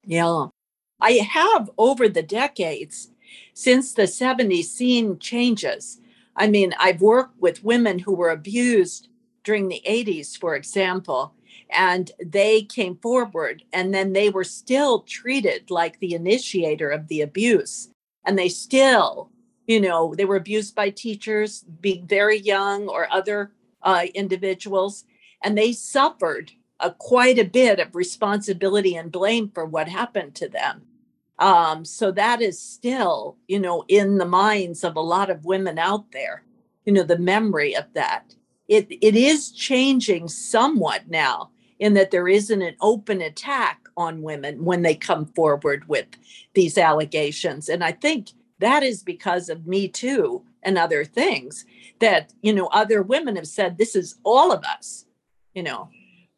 Yeah. 0.04 0.48
I 1.00 1.12
have 1.12 1.70
over 1.78 2.10
the 2.10 2.24
decades 2.24 3.10
since 3.54 3.94
the 3.94 4.04
70s 4.04 4.66
seen 4.66 5.20
changes. 5.20 6.00
I 6.36 6.48
mean, 6.48 6.74
I've 6.80 7.02
worked 7.02 7.40
with 7.40 7.64
women 7.64 8.00
who 8.00 8.14
were 8.14 8.30
abused 8.30 9.10
during 9.44 9.68
the 9.68 9.82
80s, 9.88 10.38
for 10.38 10.56
example, 10.56 11.34
and 11.70 12.12
they 12.24 12.64
came 12.64 12.98
forward 12.98 13.64
and 13.74 13.94
then 13.94 14.14
they 14.14 14.30
were 14.30 14.44
still 14.44 15.02
treated 15.02 15.70
like 15.70 16.00
the 16.00 16.14
initiator 16.14 16.90
of 16.90 17.08
the 17.08 17.22
abuse. 17.22 17.90
And 18.26 18.38
they 18.38 18.50
still, 18.50 19.32
you 19.68 19.80
know, 19.80 20.14
they 20.16 20.26
were 20.26 20.36
abused 20.36 20.76
by 20.76 20.90
teachers, 20.90 21.64
being 21.82 22.08
very 22.08 22.38
young 22.38 22.88
or 22.88 23.08
other 23.12 23.52
uh, 23.82 24.06
individuals, 24.14 25.06
and 25.44 25.58
they 25.58 25.72
suffered 25.72 26.52
uh, 26.80 26.92
quite 26.92 27.40
a 27.40 27.44
bit 27.44 27.80
of 27.80 27.96
responsibility 27.96 28.96
and 28.96 29.12
blame 29.12 29.50
for 29.50 29.66
what 29.66 29.88
happened 29.88 30.36
to 30.36 30.50
them. 30.50 30.84
Um, 31.40 31.86
so 31.86 32.12
that 32.12 32.42
is 32.42 32.60
still, 32.60 33.38
you 33.48 33.60
know, 33.60 33.86
in 33.88 34.18
the 34.18 34.26
minds 34.26 34.84
of 34.84 34.96
a 34.96 35.02
lot 35.02 35.30
of 35.30 35.46
women 35.46 35.78
out 35.78 36.12
there, 36.12 36.44
you 36.86 36.94
know, 36.94 37.04
the 37.04 37.20
memory 37.20 37.76
of 37.76 37.86
that. 37.94 38.34
It, 38.68 38.88
it 38.90 39.16
is 39.16 39.52
changing 39.52 40.28
somewhat 40.28 41.08
now 41.08 41.52
in 41.80 41.94
that 41.94 42.12
there 42.12 42.28
isn't 42.28 42.62
an 42.62 42.76
open 42.82 43.22
attack 43.22 43.88
on 43.96 44.22
women 44.22 44.66
when 44.66 44.82
they 44.82 44.96
come 44.96 45.26
forward 45.26 45.88
with 45.88 46.08
these 46.54 46.78
allegations. 46.78 47.70
And 47.70 47.84
I 47.84 47.92
think 47.92 48.30
that 48.60 48.84
is 48.84 49.04
because 49.04 49.50
of 49.50 49.68
Me 49.68 49.88
Too 49.88 50.44
and 50.64 50.78
other 50.78 51.06
things 51.06 51.66
that, 52.00 52.34
you 52.42 52.54
know, 52.54 52.68
other 52.68 53.04
women 53.04 53.36
have 53.36 53.48
said, 53.48 53.78
this 53.78 53.96
is 53.96 54.18
all 54.24 54.52
of 54.52 54.64
us, 54.64 55.06
you 55.54 55.64
know, 55.64 55.90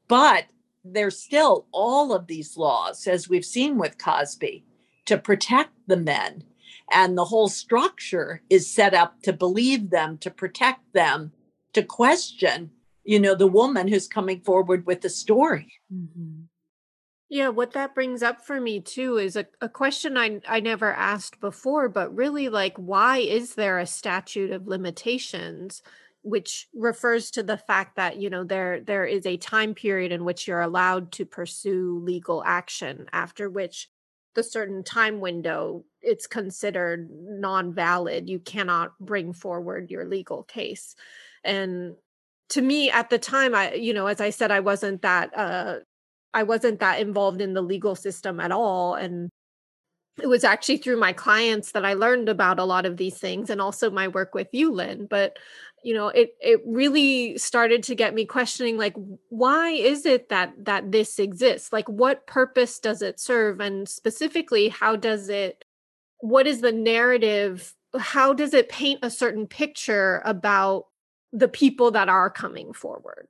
but 0.07 0.45
there's 0.83 1.17
still 1.19 1.67
all 1.71 2.13
of 2.13 2.27
these 2.27 2.57
laws, 2.57 3.07
as 3.07 3.29
we've 3.29 3.45
seen 3.45 3.77
with 3.77 3.97
Cosby, 3.97 4.63
to 5.09 5.17
protect 5.17 5.71
the 5.87 5.97
men. 5.97 6.43
And 6.91 7.17
the 7.17 7.25
whole 7.25 7.49
structure 7.49 8.43
is 8.47 8.71
set 8.71 8.93
up 8.93 9.21
to 9.23 9.33
believe 9.33 9.89
them, 9.89 10.19
to 10.19 10.29
protect 10.29 10.93
them, 10.93 11.31
to 11.73 11.81
question, 11.81 12.69
you 13.03 13.19
know, 13.19 13.33
the 13.33 13.47
woman 13.47 13.87
who's 13.87 14.07
coming 14.07 14.41
forward 14.41 14.85
with 14.85 15.01
the 15.01 15.09
story. 15.09 15.73
Mm-hmm. 15.91 16.43
Yeah, 17.27 17.49
what 17.49 17.73
that 17.73 17.95
brings 17.95 18.21
up 18.21 18.45
for 18.45 18.61
me 18.61 18.81
too 18.81 19.17
is 19.17 19.35
a, 19.35 19.47
a 19.61 19.69
question 19.69 20.15
I 20.15 20.41
I 20.47 20.59
never 20.59 20.93
asked 20.93 21.39
before, 21.39 21.89
but 21.89 22.15
really 22.15 22.49
like 22.49 22.75
why 22.77 23.17
is 23.17 23.55
there 23.55 23.79
a 23.79 23.87
statute 23.87 24.51
of 24.51 24.67
limitations 24.67 25.81
which 26.21 26.67
refers 26.73 27.31
to 27.31 27.43
the 27.43 27.57
fact 27.57 27.95
that 27.95 28.17
you 28.17 28.29
know 28.29 28.43
there 28.43 28.81
there 28.81 29.05
is 29.05 29.25
a 29.25 29.37
time 29.37 29.73
period 29.73 30.11
in 30.11 30.25
which 30.25 30.47
you're 30.47 30.61
allowed 30.61 31.11
to 31.13 31.25
pursue 31.25 31.99
legal 32.03 32.43
action 32.45 33.07
after 33.11 33.49
which 33.49 33.89
the 34.35 34.43
certain 34.43 34.83
time 34.83 35.19
window 35.19 35.83
it's 36.01 36.27
considered 36.27 37.09
non-valid 37.11 38.29
you 38.29 38.39
cannot 38.39 38.97
bring 38.99 39.33
forward 39.33 39.91
your 39.91 40.05
legal 40.05 40.43
case. 40.43 40.95
And 41.43 41.95
to 42.49 42.61
me 42.61 42.89
at 42.89 43.09
the 43.09 43.17
time 43.17 43.55
i 43.55 43.73
you 43.73 43.93
know 43.93 44.07
as 44.07 44.19
i 44.19 44.29
said 44.29 44.51
i 44.51 44.59
wasn't 44.59 45.01
that 45.01 45.35
uh 45.37 45.77
i 46.33 46.43
wasn't 46.43 46.79
that 46.79 46.99
involved 46.99 47.41
in 47.41 47.53
the 47.53 47.61
legal 47.61 47.95
system 47.95 48.39
at 48.39 48.51
all 48.51 48.95
and 48.95 49.29
it 50.21 50.27
was 50.27 50.43
actually 50.43 50.77
through 50.77 50.99
my 50.99 51.13
clients 51.13 51.71
that 51.71 51.85
i 51.85 51.93
learned 51.93 52.27
about 52.27 52.59
a 52.59 52.63
lot 52.63 52.85
of 52.85 52.97
these 52.97 53.17
things 53.17 53.49
and 53.49 53.61
also 53.61 53.89
my 53.89 54.07
work 54.07 54.33
with 54.33 54.47
you 54.51 54.71
lynn 54.71 55.07
but 55.09 55.37
you 55.83 55.93
know 55.93 56.09
it 56.09 56.35
it 56.41 56.61
really 56.65 57.37
started 57.37 57.83
to 57.83 57.95
get 57.95 58.13
me 58.13 58.25
questioning 58.25 58.77
like 58.77 58.95
why 59.29 59.69
is 59.69 60.05
it 60.05 60.29
that 60.29 60.53
that 60.65 60.91
this 60.91 61.19
exists? 61.19 61.73
Like 61.73 61.87
what 61.87 62.27
purpose 62.27 62.79
does 62.79 63.01
it 63.01 63.19
serve? 63.19 63.59
And 63.59 63.87
specifically 63.87 64.69
how 64.69 64.95
does 64.95 65.29
it 65.29 65.65
what 66.19 66.47
is 66.47 66.61
the 66.61 66.71
narrative? 66.71 67.73
How 67.97 68.33
does 68.33 68.53
it 68.53 68.69
paint 68.69 68.99
a 69.01 69.09
certain 69.09 69.47
picture 69.47 70.21
about 70.25 70.85
the 71.31 71.47
people 71.47 71.91
that 71.91 72.09
are 72.09 72.29
coming 72.29 72.73
forward? 72.73 73.27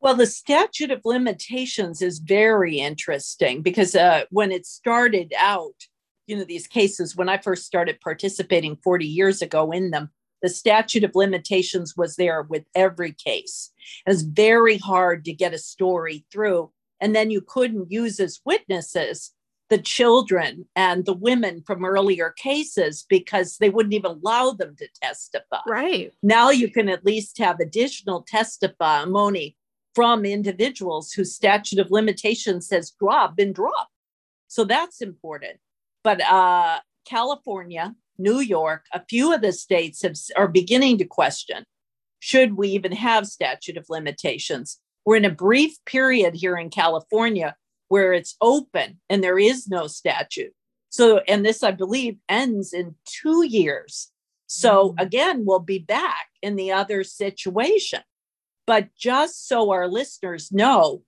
Well 0.00 0.14
the 0.14 0.26
statute 0.26 0.90
of 0.90 1.00
limitations 1.04 2.02
is 2.02 2.18
very 2.18 2.78
interesting 2.78 3.62
because 3.62 3.94
uh, 3.94 4.24
when 4.30 4.52
it 4.52 4.66
started 4.66 5.32
out 5.38 5.86
you 6.26 6.36
know 6.36 6.44
these 6.44 6.66
cases 6.66 7.14
when 7.14 7.28
i 7.28 7.36
first 7.36 7.66
started 7.66 8.00
participating 8.00 8.76
40 8.76 9.06
years 9.06 9.42
ago 9.42 9.70
in 9.70 9.90
them 9.90 10.10
the 10.44 10.50
statute 10.50 11.04
of 11.04 11.14
limitations 11.14 11.96
was 11.96 12.16
there 12.16 12.42
with 12.42 12.64
every 12.74 13.12
case. 13.12 13.72
It 14.06 14.10
was 14.10 14.20
very 14.20 14.76
hard 14.76 15.24
to 15.24 15.32
get 15.32 15.54
a 15.54 15.58
story 15.58 16.26
through. 16.30 16.70
And 17.00 17.16
then 17.16 17.30
you 17.30 17.40
couldn't 17.40 17.90
use 17.90 18.20
as 18.20 18.42
witnesses 18.44 19.32
the 19.70 19.78
children 19.78 20.66
and 20.76 21.06
the 21.06 21.14
women 21.14 21.62
from 21.66 21.82
earlier 21.82 22.34
cases 22.36 23.06
because 23.08 23.56
they 23.56 23.70
wouldn't 23.70 23.94
even 23.94 24.20
allow 24.22 24.50
them 24.50 24.76
to 24.76 24.88
testify. 25.02 25.60
Right. 25.66 26.12
Now 26.22 26.50
you 26.50 26.70
can 26.70 26.90
at 26.90 27.06
least 27.06 27.38
have 27.38 27.58
additional 27.58 28.20
testimony 28.28 29.56
from 29.94 30.26
individuals 30.26 31.12
whose 31.12 31.34
statute 31.34 31.78
of 31.78 31.90
limitations 31.90 32.68
has 32.70 32.90
dropped, 32.90 33.38
been 33.38 33.54
dropped. 33.54 33.92
So 34.48 34.64
that's 34.64 35.00
important. 35.00 35.56
But 36.02 36.20
uh, 36.20 36.80
California 37.06 37.94
New 38.18 38.40
York, 38.40 38.84
a 38.92 39.04
few 39.08 39.32
of 39.32 39.40
the 39.40 39.52
states 39.52 40.02
have, 40.02 40.16
are 40.36 40.48
beginning 40.48 40.98
to 40.98 41.04
question 41.04 41.64
should 42.20 42.54
we 42.54 42.68
even 42.68 42.92
have 42.92 43.26
statute 43.26 43.76
of 43.76 43.84
limitations. 43.90 44.80
We're 45.04 45.16
in 45.16 45.26
a 45.26 45.30
brief 45.30 45.76
period 45.84 46.34
here 46.34 46.56
in 46.56 46.70
California 46.70 47.54
where 47.88 48.14
it's 48.14 48.36
open 48.40 48.98
and 49.10 49.22
there 49.22 49.38
is 49.38 49.68
no 49.68 49.86
statute. 49.86 50.54
So, 50.88 51.18
and 51.28 51.44
this, 51.44 51.62
I 51.62 51.72
believe, 51.72 52.16
ends 52.28 52.72
in 52.72 52.94
two 53.04 53.44
years. 53.44 54.10
So, 54.46 54.92
mm. 54.92 55.02
again, 55.02 55.44
we'll 55.44 55.58
be 55.58 55.80
back 55.80 56.28
in 56.40 56.56
the 56.56 56.72
other 56.72 57.04
situation. 57.04 58.00
But 58.66 58.94
just 58.96 59.46
so 59.46 59.70
our 59.70 59.88
listeners 59.88 60.50
know, 60.50 61.02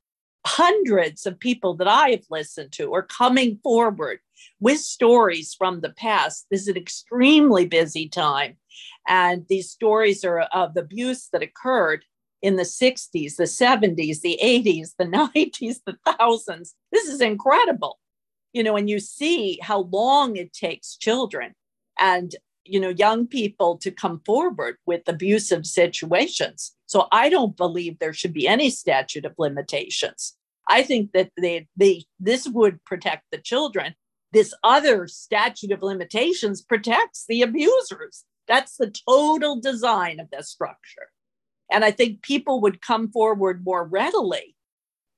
hundreds 0.47 1.26
of 1.26 1.38
people 1.41 1.75
that 1.75 1.88
I 1.88 2.11
have 2.11 2.25
listened 2.31 2.73
to 2.73 2.95
are 2.95 3.03
coming 3.03 3.59
forward 3.62 4.21
with 4.61 4.79
stories 4.81 5.55
from 5.55 5.81
the 5.81 5.91
past. 5.91 6.47
This 6.50 6.62
is 6.62 6.69
an 6.69 6.76
extremely 6.76 7.67
busy 7.67 8.09
time. 8.09 8.57
And 9.09 9.45
these 9.49 9.71
stories 9.71 10.25
are 10.25 10.41
of 10.41 10.76
abuse 10.76 11.29
that 11.33 11.43
occurred 11.43 12.05
in 12.43 12.57
the 12.57 12.62
60s, 12.65 13.37
the 13.37 13.45
70s, 13.45 14.21
the 14.21 14.38
80s, 14.43 14.91
the 14.99 15.05
90s, 15.35 15.81
the 15.87 15.97
thousands. 16.07 16.75
This 16.93 17.09
is 17.09 17.21
incredible. 17.21 17.99
you 18.53 18.62
know, 18.62 18.76
and 18.76 18.88
you 18.88 19.00
see 19.00 19.59
how 19.62 19.81
long 19.81 20.37
it 20.37 20.53
takes 20.53 20.97
children 20.97 21.55
and, 21.99 22.35
you 22.69 22.81
know, 22.81 22.89
young 22.89 23.27
people 23.27 23.79
to 23.79 23.91
come 23.91 24.21
forward 24.25 24.77
with 24.87 25.03
abusive 25.07 25.67
situations. 25.67 26.73
So 26.87 27.09
I 27.13 27.29
don't 27.29 27.57
believe 27.57 27.99
there 27.99 28.13
should 28.13 28.33
be 28.33 28.49
any 28.49 28.71
statute 28.71 29.25
of 29.25 29.35
limitations. 29.39 30.37
I 30.69 30.83
think 30.83 31.13
that 31.13 31.31
they, 31.37 31.69
they 31.77 32.05
this 32.19 32.49
would 32.49 32.85
protect 32.85 33.25
the 33.31 33.39
children. 33.39 33.95
This 34.33 34.53
other 34.65 35.07
statute 35.07 35.71
of 35.71 35.83
limitations 35.83 36.63
protects 36.63 37.25
the 37.29 37.43
abusers. 37.43 38.25
That's 38.49 38.77
the 38.77 38.93
total 39.09 39.61
design 39.61 40.21
of 40.21 40.31
this 40.31 40.49
structure. 40.49 41.11
And 41.71 41.85
I 41.85 41.91
think 41.91 42.23
people 42.23 42.61
would 42.61 42.81
come 42.81 43.11
forward 43.11 43.65
more 43.65 43.85
readily 43.85 44.56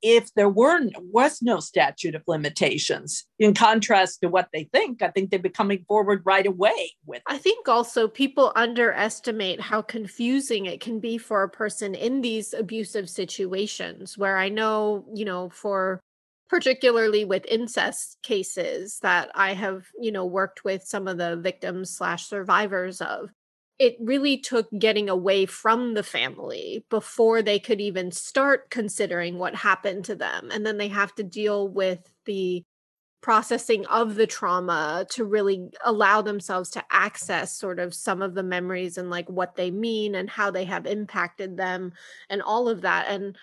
if 0.02 0.32
there 0.34 0.48
were 0.48 0.80
was 0.98 1.42
no 1.42 1.60
statute 1.60 2.14
of 2.14 2.22
limitations 2.26 3.24
in 3.38 3.54
contrast 3.54 4.20
to 4.20 4.28
what 4.28 4.48
they 4.52 4.64
think 4.72 5.02
i 5.02 5.08
think 5.08 5.30
they'd 5.30 5.42
be 5.42 5.48
coming 5.48 5.84
forward 5.88 6.22
right 6.24 6.46
away 6.46 6.92
with 7.06 7.22
i 7.26 7.38
think 7.38 7.68
also 7.68 8.06
people 8.06 8.52
underestimate 8.54 9.60
how 9.60 9.82
confusing 9.82 10.66
it 10.66 10.80
can 10.80 11.00
be 11.00 11.18
for 11.18 11.42
a 11.42 11.48
person 11.48 11.94
in 11.94 12.20
these 12.20 12.54
abusive 12.54 13.08
situations 13.08 14.16
where 14.16 14.36
i 14.36 14.48
know 14.48 15.04
you 15.14 15.24
know 15.24 15.48
for 15.50 16.00
particularly 16.48 17.24
with 17.24 17.44
incest 17.46 18.18
cases 18.22 18.98
that 19.02 19.30
i 19.34 19.52
have 19.52 19.86
you 20.00 20.12
know 20.12 20.24
worked 20.24 20.64
with 20.64 20.82
some 20.84 21.08
of 21.08 21.18
the 21.18 21.36
victims 21.36 21.90
slash 21.90 22.26
survivors 22.26 23.00
of 23.00 23.30
it 23.78 23.96
really 24.00 24.38
took 24.38 24.68
getting 24.78 25.08
away 25.08 25.46
from 25.46 25.94
the 25.94 26.02
family 26.02 26.84
before 26.90 27.42
they 27.42 27.58
could 27.58 27.80
even 27.80 28.10
start 28.10 28.70
considering 28.70 29.38
what 29.38 29.54
happened 29.54 30.04
to 30.06 30.16
them. 30.16 30.50
And 30.52 30.66
then 30.66 30.78
they 30.78 30.88
have 30.88 31.14
to 31.14 31.22
deal 31.22 31.68
with 31.68 32.12
the 32.24 32.64
processing 33.20 33.86
of 33.86 34.14
the 34.14 34.26
trauma 34.26 35.06
to 35.10 35.24
really 35.24 35.68
allow 35.84 36.22
themselves 36.22 36.70
to 36.70 36.84
access 36.90 37.56
sort 37.56 37.78
of 37.78 37.94
some 37.94 38.22
of 38.22 38.34
the 38.34 38.42
memories 38.42 38.98
and 38.98 39.10
like 39.10 39.28
what 39.28 39.56
they 39.56 39.70
mean 39.70 40.14
and 40.14 40.30
how 40.30 40.50
they 40.50 40.64
have 40.64 40.86
impacted 40.86 41.56
them 41.56 41.92
and 42.30 42.42
all 42.42 42.68
of 42.68 42.82
that. 42.82 43.06
And 43.08 43.36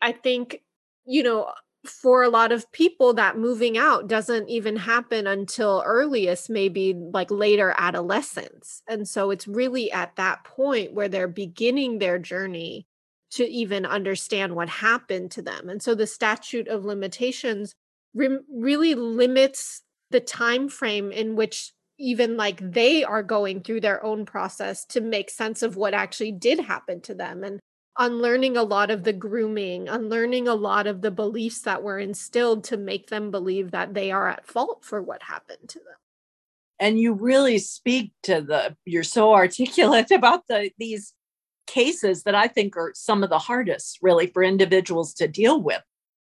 I 0.00 0.12
think, 0.12 0.62
you 1.04 1.22
know, 1.22 1.50
for 1.88 2.22
a 2.22 2.28
lot 2.28 2.52
of 2.52 2.70
people 2.72 3.14
that 3.14 3.38
moving 3.38 3.78
out 3.78 4.08
doesn't 4.08 4.48
even 4.48 4.76
happen 4.76 5.26
until 5.26 5.82
earliest 5.84 6.50
maybe 6.50 6.94
like 6.94 7.30
later 7.30 7.74
adolescence. 7.76 8.82
And 8.88 9.08
so 9.08 9.30
it's 9.30 9.48
really 9.48 9.90
at 9.92 10.16
that 10.16 10.44
point 10.44 10.92
where 10.92 11.08
they're 11.08 11.28
beginning 11.28 11.98
their 11.98 12.18
journey 12.18 12.86
to 13.32 13.44
even 13.44 13.84
understand 13.84 14.54
what 14.54 14.68
happened 14.68 15.30
to 15.32 15.42
them. 15.42 15.68
And 15.68 15.82
so 15.82 15.94
the 15.94 16.06
statute 16.06 16.68
of 16.68 16.84
limitations 16.84 17.74
re- 18.14 18.38
really 18.48 18.94
limits 18.94 19.82
the 20.10 20.20
time 20.20 20.68
frame 20.68 21.10
in 21.10 21.36
which 21.36 21.72
even 21.98 22.36
like 22.36 22.60
they 22.72 23.02
are 23.04 23.22
going 23.22 23.62
through 23.62 23.80
their 23.80 24.04
own 24.04 24.26
process 24.26 24.84
to 24.84 25.00
make 25.00 25.30
sense 25.30 25.62
of 25.62 25.76
what 25.76 25.94
actually 25.94 26.32
did 26.32 26.60
happen 26.60 27.00
to 27.00 27.14
them. 27.14 27.42
And 27.42 27.58
unlearning 27.98 28.56
a 28.56 28.62
lot 28.62 28.90
of 28.90 29.04
the 29.04 29.12
grooming, 29.12 29.88
unlearning 29.88 30.48
a 30.48 30.54
lot 30.54 30.86
of 30.86 31.02
the 31.02 31.10
beliefs 31.10 31.60
that 31.62 31.82
were 31.82 31.98
instilled 31.98 32.64
to 32.64 32.76
make 32.76 33.08
them 33.08 33.30
believe 33.30 33.70
that 33.70 33.94
they 33.94 34.10
are 34.10 34.28
at 34.28 34.46
fault 34.46 34.84
for 34.84 35.02
what 35.02 35.22
happened 35.22 35.68
to 35.68 35.78
them. 35.78 35.96
And 36.78 37.00
you 37.00 37.14
really 37.14 37.58
speak 37.58 38.12
to 38.24 38.42
the, 38.42 38.76
you're 38.84 39.02
so 39.02 39.32
articulate 39.32 40.10
about 40.12 40.46
the, 40.48 40.70
these 40.78 41.14
cases 41.66 42.22
that 42.24 42.34
I 42.34 42.48
think 42.48 42.76
are 42.76 42.92
some 42.94 43.22
of 43.22 43.30
the 43.30 43.38
hardest 43.38 43.98
really 44.02 44.26
for 44.26 44.42
individuals 44.42 45.14
to 45.14 45.28
deal 45.28 45.60
with. 45.60 45.82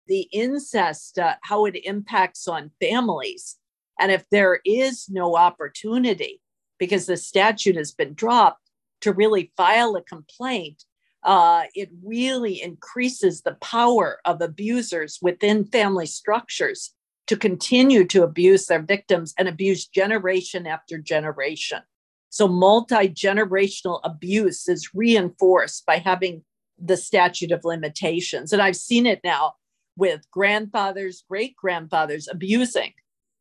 The 0.06 0.28
incest, 0.32 1.18
uh, 1.18 1.34
how 1.42 1.66
it 1.66 1.76
impacts 1.84 2.48
on 2.48 2.70
families. 2.80 3.56
And 3.98 4.10
if 4.10 4.24
there 4.30 4.60
is 4.64 5.08
no 5.10 5.36
opportunity, 5.36 6.40
because 6.78 7.06
the 7.06 7.16
statute 7.16 7.76
has 7.76 7.92
been 7.92 8.14
dropped, 8.14 8.62
to 9.00 9.12
really 9.12 9.52
file 9.56 9.94
a 9.96 10.02
complaint 10.02 10.84
uh, 11.24 11.64
it 11.74 11.90
really 12.04 12.62
increases 12.62 13.42
the 13.42 13.56
power 13.60 14.20
of 14.24 14.40
abusers 14.40 15.18
within 15.20 15.64
family 15.64 16.06
structures 16.06 16.94
to 17.26 17.36
continue 17.36 18.04
to 18.06 18.22
abuse 18.22 18.66
their 18.66 18.82
victims 18.82 19.34
and 19.38 19.48
abuse 19.48 19.86
generation 19.86 20.66
after 20.66 20.98
generation. 20.98 21.80
So, 22.30 22.46
multi 22.46 23.08
generational 23.08 24.00
abuse 24.04 24.68
is 24.68 24.90
reinforced 24.94 25.84
by 25.86 25.96
having 25.98 26.44
the 26.78 26.96
statute 26.96 27.50
of 27.50 27.64
limitations. 27.64 28.52
And 28.52 28.62
I've 28.62 28.76
seen 28.76 29.06
it 29.06 29.20
now 29.24 29.54
with 29.96 30.30
grandfathers, 30.30 31.24
great 31.28 31.56
grandfathers 31.56 32.28
abusing 32.30 32.92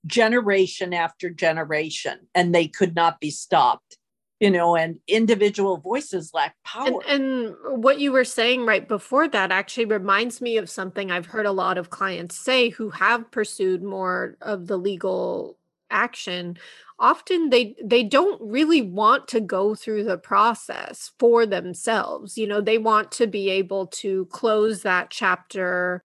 generation 0.05 0.93
after 0.93 1.29
generation, 1.29 2.19
and 2.33 2.55
they 2.55 2.67
could 2.67 2.95
not 2.95 3.19
be 3.19 3.29
stopped 3.29 3.97
you 4.39 4.51
know, 4.51 4.75
and 4.75 4.99
individual 5.07 5.77
voices 5.77 6.31
lack 6.33 6.55
power. 6.63 6.87
And, 6.87 7.03
and, 7.07 7.55
what 7.81 7.99
you 7.99 8.11
were 8.11 8.23
saying 8.23 8.65
right 8.65 8.87
before 8.87 9.27
that 9.27 9.51
actually 9.51 9.85
reminds 9.85 10.41
me 10.41 10.57
of 10.57 10.69
something 10.69 11.11
I've 11.11 11.25
heard 11.25 11.45
a 11.45 11.51
lot 11.51 11.77
of 11.77 11.89
clients 11.89 12.35
say 12.35 12.69
who 12.69 12.89
have 12.91 13.31
pursued 13.31 13.81
more 13.83 14.37
of 14.41 14.67
the 14.67 14.77
legal 14.77 15.57
action. 15.89 16.57
Often 16.99 17.49
they 17.49 17.75
they 17.83 18.03
don't 18.03 18.39
really 18.41 18.81
want 18.81 19.27
to 19.29 19.39
go 19.39 19.75
through 19.75 20.03
the 20.03 20.17
process 20.17 21.11
for 21.19 21.45
themselves. 21.45 22.37
You 22.37 22.47
know 22.47 22.61
they 22.61 22.77
want 22.77 23.11
to 23.13 23.27
be 23.27 23.49
able 23.49 23.87
to 23.87 24.25
close 24.25 24.83
that 24.83 25.09
chapter 25.09 26.03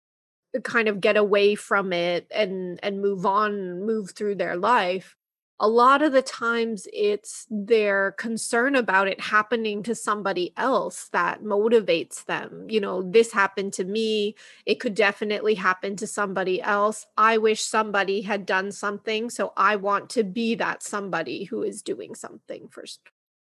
kind 0.65 0.89
of 0.89 1.01
get 1.01 1.17
away 1.17 1.55
from 1.55 1.93
it 1.93 2.27
and 2.31 2.79
and 2.83 3.01
move 3.01 3.25
on 3.25 3.87
move 3.87 4.11
through 4.11 4.35
their 4.35 4.57
life 4.57 5.17
a 5.63 5.69
lot 5.69 6.03
of 6.03 6.11
the 6.11 6.23
times 6.23 6.89
it's 6.93 7.47
their 7.49 8.13
concern 8.13 8.75
about 8.75 9.07
it 9.07 9.21
happening 9.21 9.85
to 9.85 9.95
somebody 9.95 10.53
else 10.57 11.09
that 11.13 11.45
motivates 11.45 12.25
them. 12.25 12.67
You 12.69 12.81
know, 12.81 13.03
this 13.03 13.33
happened 13.33 13.73
to 13.75 13.85
me. 13.85 14.35
It 14.67 14.81
could 14.81 14.97
definitely 14.97 15.55
happen 15.55 15.95
to 15.97 16.07
somebody 16.09 16.61
else. 16.61 17.07
I 17.17 17.39
wish 17.39 17.63
somebody 17.63 18.23
had 18.23 18.45
done 18.45 18.73
something. 18.73 19.31
So 19.31 19.53
I 19.57 19.77
want 19.77 20.11
to 20.11 20.25
be 20.25 20.57
that 20.57 20.83
somebody 20.83 21.45
who 21.45 21.63
is 21.63 21.81
doing 21.81 22.17
something 22.17 22.67
first 22.69 22.99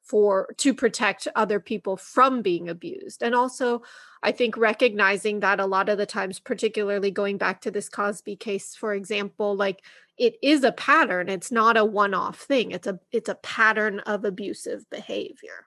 for 0.09 0.55
to 0.57 0.75
protect 0.75 1.29
other 1.37 1.61
people 1.61 1.97
from 1.97 2.42
being 2.42 2.68
abused. 2.68 3.23
And 3.23 3.35
also, 3.35 3.83
I 4.23 4.33
think 4.33 4.57
recognizing 4.57 5.40
that 5.40 5.61
a 5.61 5.66
lot 5.66 5.88
of 5.88 5.99
the 5.99 6.07
times, 6.07 6.40
particularly 6.40 7.11
going 7.11 7.37
back 7.37 7.61
to 7.62 7.71
this 7.71 7.88
Cosby 7.88 8.37
case, 8.37 8.75
for 8.75 8.94
example, 8.94 9.55
like 9.55 9.85
it 10.16 10.37
is 10.42 10.64
a 10.64 10.73
pattern. 10.73 11.29
It's 11.29 11.53
not 11.53 11.77
a 11.77 11.85
one-off 11.85 12.40
thing. 12.40 12.73
It's 12.73 12.87
a 12.87 12.99
it's 13.12 13.29
a 13.29 13.37
pattern 13.37 14.01
of 14.01 14.25
abusive 14.25 14.88
behavior. 14.90 15.66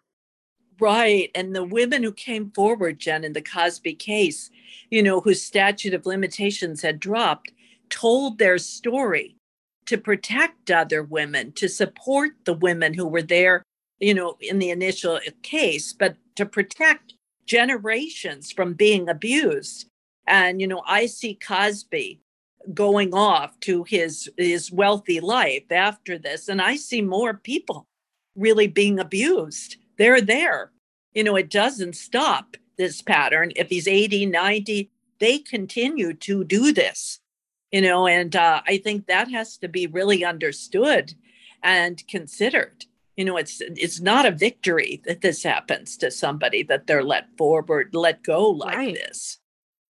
Right. 0.80 1.30
And 1.36 1.56
the 1.56 1.64
women 1.64 2.02
who 2.02 2.12
came 2.12 2.52
forward 2.52 3.00
jen 3.00 3.24
in 3.24 3.34
the 3.34 3.42
cosby 3.42 3.94
case 3.94 4.50
you 4.90 5.02
know 5.02 5.22
whose 5.22 5.42
statute 5.42 5.94
of 5.94 6.06
limitations 6.06 6.82
had 6.82 7.00
dropped 7.00 7.52
told 7.90 8.38
their 8.38 8.58
story 8.58 9.38
to 9.86 9.98
protect 9.98 10.70
other 10.70 11.04
women 11.04 11.52
to 11.54 11.68
support 11.68 12.32
the 12.46 12.54
women 12.54 12.94
who 12.94 13.08
were 13.08 13.22
there 13.22 13.64
you 14.02 14.14
know 14.14 14.36
in 14.42 14.60
the 14.60 14.72
initial 14.72 15.20
case 15.44 15.94
but 15.94 16.18
to 16.36 16.46
protect 16.46 17.14
generations 17.46 18.52
from 18.52 18.74
being 18.74 19.08
abused. 19.08 19.88
And 20.28 20.60
you 20.60 20.68
know 20.68 20.84
i 20.86 21.06
see 21.06 21.36
cosby 21.36 22.20
going 22.74 23.14
off 23.14 23.60
to 23.62 23.84
his 23.86 24.30
his 24.38 24.72
wealthy 24.72 25.20
life 25.20 25.72
after 25.72 26.20
this 26.20 26.48
and 26.48 26.62
i 26.62 26.76
see 26.76 27.02
more 27.02 27.34
people 27.34 27.88
really 28.36 28.68
being 28.68 29.00
abused. 29.00 29.78
They're 29.98 30.22
there. 30.22 30.72
You 31.14 31.24
know 31.24 31.36
it 31.36 31.50
doesn't 31.50 31.96
stop 31.96 32.58
this 32.78 33.02
pattern. 33.02 33.52
If 33.56 33.70
he's 33.70 33.88
80 33.88 34.26
90 34.26 34.90
they 35.20 35.38
continue 35.38 36.14
to 36.16 36.44
do 36.44 36.74
this 36.74 37.20
you 37.72 37.82
know 37.82 38.08
and 38.08 38.36
uh, 38.36 38.62
i 38.68 38.78
think 38.78 39.06
that 39.06 39.30
has 39.30 39.58
to 39.58 39.68
be 39.68 39.88
really 39.88 40.26
understood 40.26 41.14
and 41.64 42.06
considered 42.08 42.86
you 43.18 43.26
know 43.26 43.38
it's 43.38 43.62
it's 43.62 44.00
not 44.00 44.26
a 44.26 44.32
victory 44.32 45.02
that 45.06 45.22
this 45.22 45.44
happens 45.44 45.98
to 45.98 46.12
somebody 46.12 46.64
that 46.64 46.88
they're 46.88 47.04
let 47.04 47.28
forward 47.38 47.94
let 47.94 48.24
go 48.24 48.50
like 48.50 48.76
right. 48.76 48.96
this. 48.96 49.40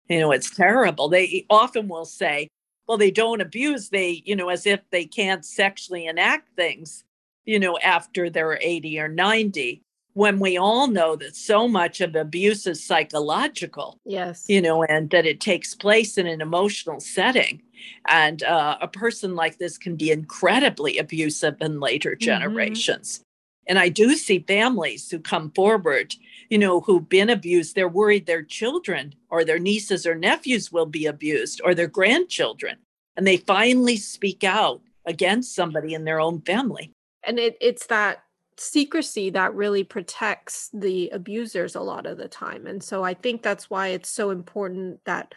You 0.09 0.19
know 0.19 0.31
it's 0.31 0.55
terrible. 0.55 1.09
They 1.09 1.45
often 1.49 1.87
will 1.87 2.05
say 2.05 2.47
well 2.87 2.97
they 2.97 3.11
don't 3.11 3.41
abuse 3.41 3.89
they 3.89 4.21
you 4.25 4.35
know 4.35 4.49
as 4.49 4.65
if 4.65 4.81
they 4.89 5.05
can't 5.05 5.45
sexually 5.45 6.07
enact 6.07 6.49
things 6.55 7.03
you 7.45 7.59
know 7.59 7.77
after 7.79 8.29
they're 8.29 8.59
80 8.61 8.99
or 8.99 9.07
90 9.07 9.83
when 10.13 10.39
we 10.39 10.57
all 10.57 10.87
know 10.87 11.15
that 11.15 11.35
so 11.35 11.67
much 11.67 12.01
of 12.01 12.15
abuse 12.15 12.67
is 12.67 12.83
psychological 12.83 13.97
yes 14.05 14.45
you 14.47 14.61
know 14.61 14.83
and 14.83 15.09
that 15.09 15.25
it 15.25 15.39
takes 15.39 15.73
place 15.73 16.17
in 16.17 16.27
an 16.27 16.41
emotional 16.41 16.99
setting 16.99 17.61
and 18.07 18.43
uh, 18.43 18.77
a 18.79 18.87
person 18.87 19.35
like 19.35 19.57
this 19.57 19.77
can 19.77 19.95
be 19.95 20.11
incredibly 20.11 20.97
abusive 20.97 21.55
in 21.61 21.79
later 21.79 22.11
mm-hmm. 22.11 22.25
generations 22.25 23.19
mm-hmm. 23.19 23.23
and 23.67 23.79
i 23.79 23.89
do 23.89 24.15
see 24.15 24.39
families 24.47 25.09
who 25.09 25.19
come 25.19 25.51
forward 25.51 26.15
you 26.49 26.57
know 26.57 26.81
who've 26.81 27.09
been 27.09 27.29
abused 27.29 27.75
they're 27.75 27.87
worried 27.87 28.25
their 28.25 28.43
children 28.43 29.15
or 29.29 29.43
their 29.43 29.59
nieces 29.59 30.05
or 30.05 30.15
nephews 30.15 30.71
will 30.71 30.85
be 30.85 31.05
abused 31.05 31.61
or 31.63 31.73
their 31.73 31.87
grandchildren 31.87 32.77
and 33.15 33.27
they 33.27 33.37
finally 33.37 33.97
speak 33.97 34.43
out 34.43 34.81
against 35.05 35.55
somebody 35.55 35.93
in 35.93 36.05
their 36.05 36.19
own 36.19 36.41
family. 36.41 36.91
And 37.23 37.39
it, 37.39 37.57
it's 37.61 37.87
that 37.87 38.23
secrecy 38.61 39.31
that 39.31 39.55
really 39.55 39.83
protects 39.83 40.69
the 40.71 41.09
abusers 41.09 41.75
a 41.75 41.81
lot 41.81 42.05
of 42.05 42.17
the 42.17 42.27
time. 42.27 42.67
And 42.67 42.83
so 42.83 43.03
I 43.03 43.13
think 43.13 43.41
that's 43.41 43.69
why 43.69 43.87
it's 43.87 44.09
so 44.09 44.29
important 44.29 45.03
that 45.05 45.33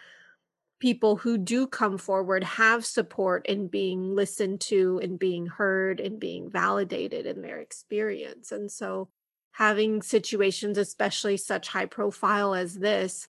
people 0.79 1.17
who 1.17 1.39
do 1.39 1.67
come 1.67 1.97
forward 1.97 2.45
have 2.45 2.85
support 2.85 3.47
in 3.47 3.69
being 3.69 4.15
listened 4.15 4.61
to 4.61 5.01
and 5.03 5.19
being 5.19 5.47
heard 5.47 6.01
and 6.01 6.21
being 6.21 6.51
validated 6.51 7.25
in 7.25 7.41
their 7.41 7.61
experience. 7.61 8.53
And 8.53 8.71
so 8.71 9.09
having 9.53 10.03
situations, 10.03 10.77
especially 10.77 11.39
such 11.39 11.69
high 11.69 11.87
profile 11.87 12.55
as 12.55 12.75
this, 12.75 13.27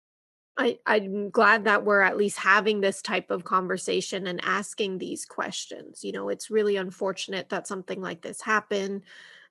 I, 0.56 0.78
I'm 0.86 1.30
glad 1.30 1.64
that 1.64 1.84
we're 1.84 2.00
at 2.00 2.16
least 2.16 2.38
having 2.38 2.80
this 2.80 3.02
type 3.02 3.30
of 3.30 3.44
conversation 3.44 4.26
and 4.26 4.40
asking 4.42 4.98
these 4.98 5.26
questions. 5.26 6.02
You 6.02 6.12
know, 6.12 6.30
it's 6.30 6.50
really 6.50 6.76
unfortunate 6.76 7.50
that 7.50 7.66
something 7.66 8.00
like 8.00 8.22
this 8.22 8.40
happened 8.40 9.02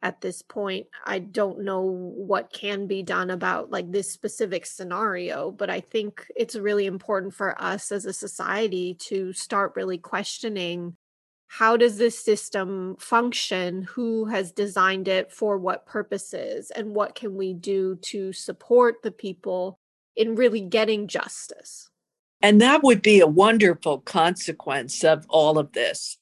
at 0.01 0.21
this 0.21 0.41
point. 0.41 0.87
I 1.05 1.19
don't 1.19 1.61
know 1.61 1.81
what 1.81 2.51
can 2.51 2.87
be 2.87 3.03
done 3.03 3.29
about 3.29 3.71
like 3.71 3.91
this 3.91 4.11
specific 4.11 4.65
scenario, 4.65 5.51
but 5.51 5.69
I 5.69 5.79
think 5.79 6.25
it's 6.35 6.55
really 6.55 6.85
important 6.85 7.33
for 7.33 7.59
us 7.61 7.91
as 7.91 8.05
a 8.05 8.13
society 8.13 8.95
to 9.01 9.33
start 9.33 9.73
really 9.75 9.97
questioning 9.97 10.95
how 11.47 11.75
does 11.75 11.97
this 11.97 12.17
system 12.17 12.95
function 12.97 13.83
who 13.83 14.25
has 14.25 14.53
designed 14.53 15.09
it 15.09 15.31
for 15.31 15.57
what 15.57 15.85
purposes 15.85 16.71
and 16.71 16.95
what 16.95 17.13
can 17.13 17.35
we 17.35 17.53
do 17.53 17.97
to 17.97 18.31
support 18.31 19.03
the 19.03 19.11
people 19.11 19.77
in 20.15 20.35
really 20.35 20.61
getting 20.61 21.07
justice. 21.07 21.89
And 22.41 22.61
that 22.61 22.83
would 22.83 23.01
be 23.01 23.19
a 23.19 23.27
wonderful 23.27 23.99
consequence 23.99 25.03
of 25.03 25.25
all 25.29 25.57
of 25.57 25.73
this 25.73 26.17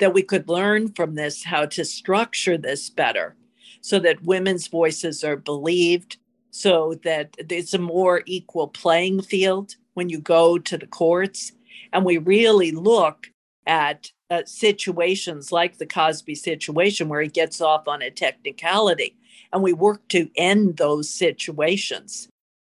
that 0.00 0.14
we 0.14 0.22
could 0.22 0.48
learn 0.48 0.92
from 0.92 1.14
this 1.14 1.44
how 1.44 1.66
to 1.66 1.84
structure 1.84 2.56
this 2.56 2.90
better 2.90 3.36
so 3.80 3.98
that 3.98 4.22
women's 4.22 4.66
voices 4.66 5.22
are 5.22 5.36
believed, 5.36 6.16
so 6.50 6.94
that 7.04 7.34
it's 7.38 7.74
a 7.74 7.78
more 7.78 8.22
equal 8.26 8.68
playing 8.68 9.22
field 9.22 9.76
when 9.94 10.08
you 10.08 10.20
go 10.20 10.58
to 10.58 10.76
the 10.76 10.86
courts. 10.86 11.52
And 11.92 12.04
we 12.04 12.18
really 12.18 12.72
look 12.72 13.28
at 13.66 14.10
uh, 14.30 14.42
situations 14.44 15.52
like 15.52 15.78
the 15.78 15.86
Cosby 15.86 16.34
situation 16.34 17.08
where 17.08 17.22
he 17.22 17.28
gets 17.28 17.60
off 17.60 17.88
on 17.88 18.02
a 18.02 18.10
technicality, 18.10 19.16
and 19.52 19.62
we 19.62 19.72
work 19.72 20.06
to 20.08 20.28
end 20.36 20.76
those 20.76 21.08
situations 21.08 22.28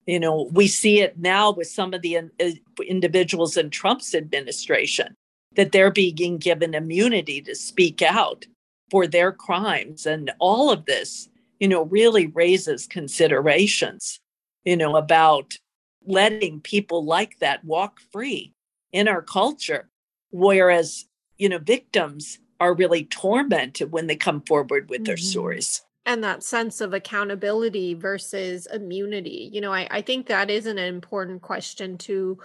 you 0.05 0.19
know, 0.19 0.49
we 0.51 0.67
see 0.67 1.01
it 1.01 1.17
now 1.17 1.51
with 1.51 1.67
some 1.67 1.93
of 1.93 2.01
the 2.01 2.15
in, 2.15 2.31
uh, 2.41 2.51
individuals 2.85 3.55
in 3.57 3.69
Trump's 3.69 4.13
administration 4.13 5.15
that 5.55 5.71
they're 5.71 5.91
being 5.91 6.37
given 6.37 6.73
immunity 6.73 7.41
to 7.41 7.55
speak 7.55 8.01
out 8.01 8.45
for 8.89 9.07
their 9.07 9.31
crimes. 9.31 10.05
And 10.05 10.31
all 10.39 10.71
of 10.71 10.85
this, 10.85 11.29
you 11.59 11.67
know, 11.67 11.83
really 11.83 12.27
raises 12.27 12.87
considerations, 12.87 14.19
you 14.63 14.77
know, 14.77 14.95
about 14.95 15.57
letting 16.05 16.59
people 16.59 17.05
like 17.05 17.39
that 17.39 17.63
walk 17.63 17.99
free 18.11 18.53
in 18.91 19.07
our 19.07 19.21
culture. 19.21 19.89
Whereas, 20.31 21.05
you 21.37 21.49
know, 21.49 21.59
victims 21.59 22.39
are 22.59 22.73
really 22.73 23.05
tormented 23.05 23.91
when 23.91 24.07
they 24.07 24.15
come 24.15 24.41
forward 24.41 24.89
with 24.89 24.99
mm-hmm. 24.99 25.05
their 25.05 25.17
stories 25.17 25.81
and 26.05 26.23
that 26.23 26.43
sense 26.43 26.81
of 26.81 26.93
accountability 26.93 27.93
versus 27.93 28.67
immunity 28.67 29.49
you 29.51 29.61
know 29.61 29.73
I, 29.73 29.87
I 29.89 30.01
think 30.01 30.27
that 30.27 30.49
is 30.49 30.65
an 30.65 30.77
important 30.77 31.41
question 31.41 31.97
to 31.99 32.37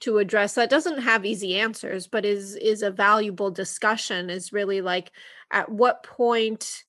to 0.00 0.18
address 0.18 0.54
that 0.54 0.70
doesn't 0.70 0.98
have 0.98 1.24
easy 1.24 1.58
answers 1.58 2.06
but 2.06 2.24
is 2.24 2.54
is 2.56 2.82
a 2.82 2.90
valuable 2.90 3.50
discussion 3.50 4.30
is 4.30 4.52
really 4.52 4.80
like 4.80 5.10
at 5.50 5.70
what 5.70 6.02
point 6.02 6.84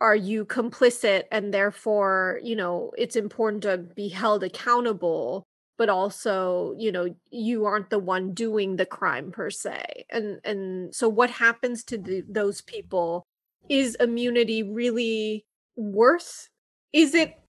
are 0.00 0.16
you 0.16 0.44
complicit 0.44 1.24
and 1.30 1.54
therefore 1.54 2.40
you 2.42 2.56
know 2.56 2.90
it's 2.96 3.16
important 3.16 3.62
to 3.62 3.78
be 3.78 4.08
held 4.08 4.42
accountable 4.42 5.46
but 5.80 5.88
also 5.88 6.74
you 6.76 6.92
know 6.92 7.08
you 7.30 7.64
aren't 7.64 7.88
the 7.88 7.98
one 7.98 8.34
doing 8.34 8.76
the 8.76 8.84
crime 8.84 9.32
per 9.32 9.48
se. 9.48 10.04
And 10.10 10.38
and 10.44 10.94
so 10.94 11.08
what 11.08 11.30
happens 11.30 11.84
to 11.84 11.96
the, 11.96 12.22
those 12.28 12.60
people? 12.60 13.24
Is 13.70 13.94
immunity 13.94 14.62
really 14.62 15.46
worth? 15.76 16.50
Is 16.92 17.14
it 17.14 17.39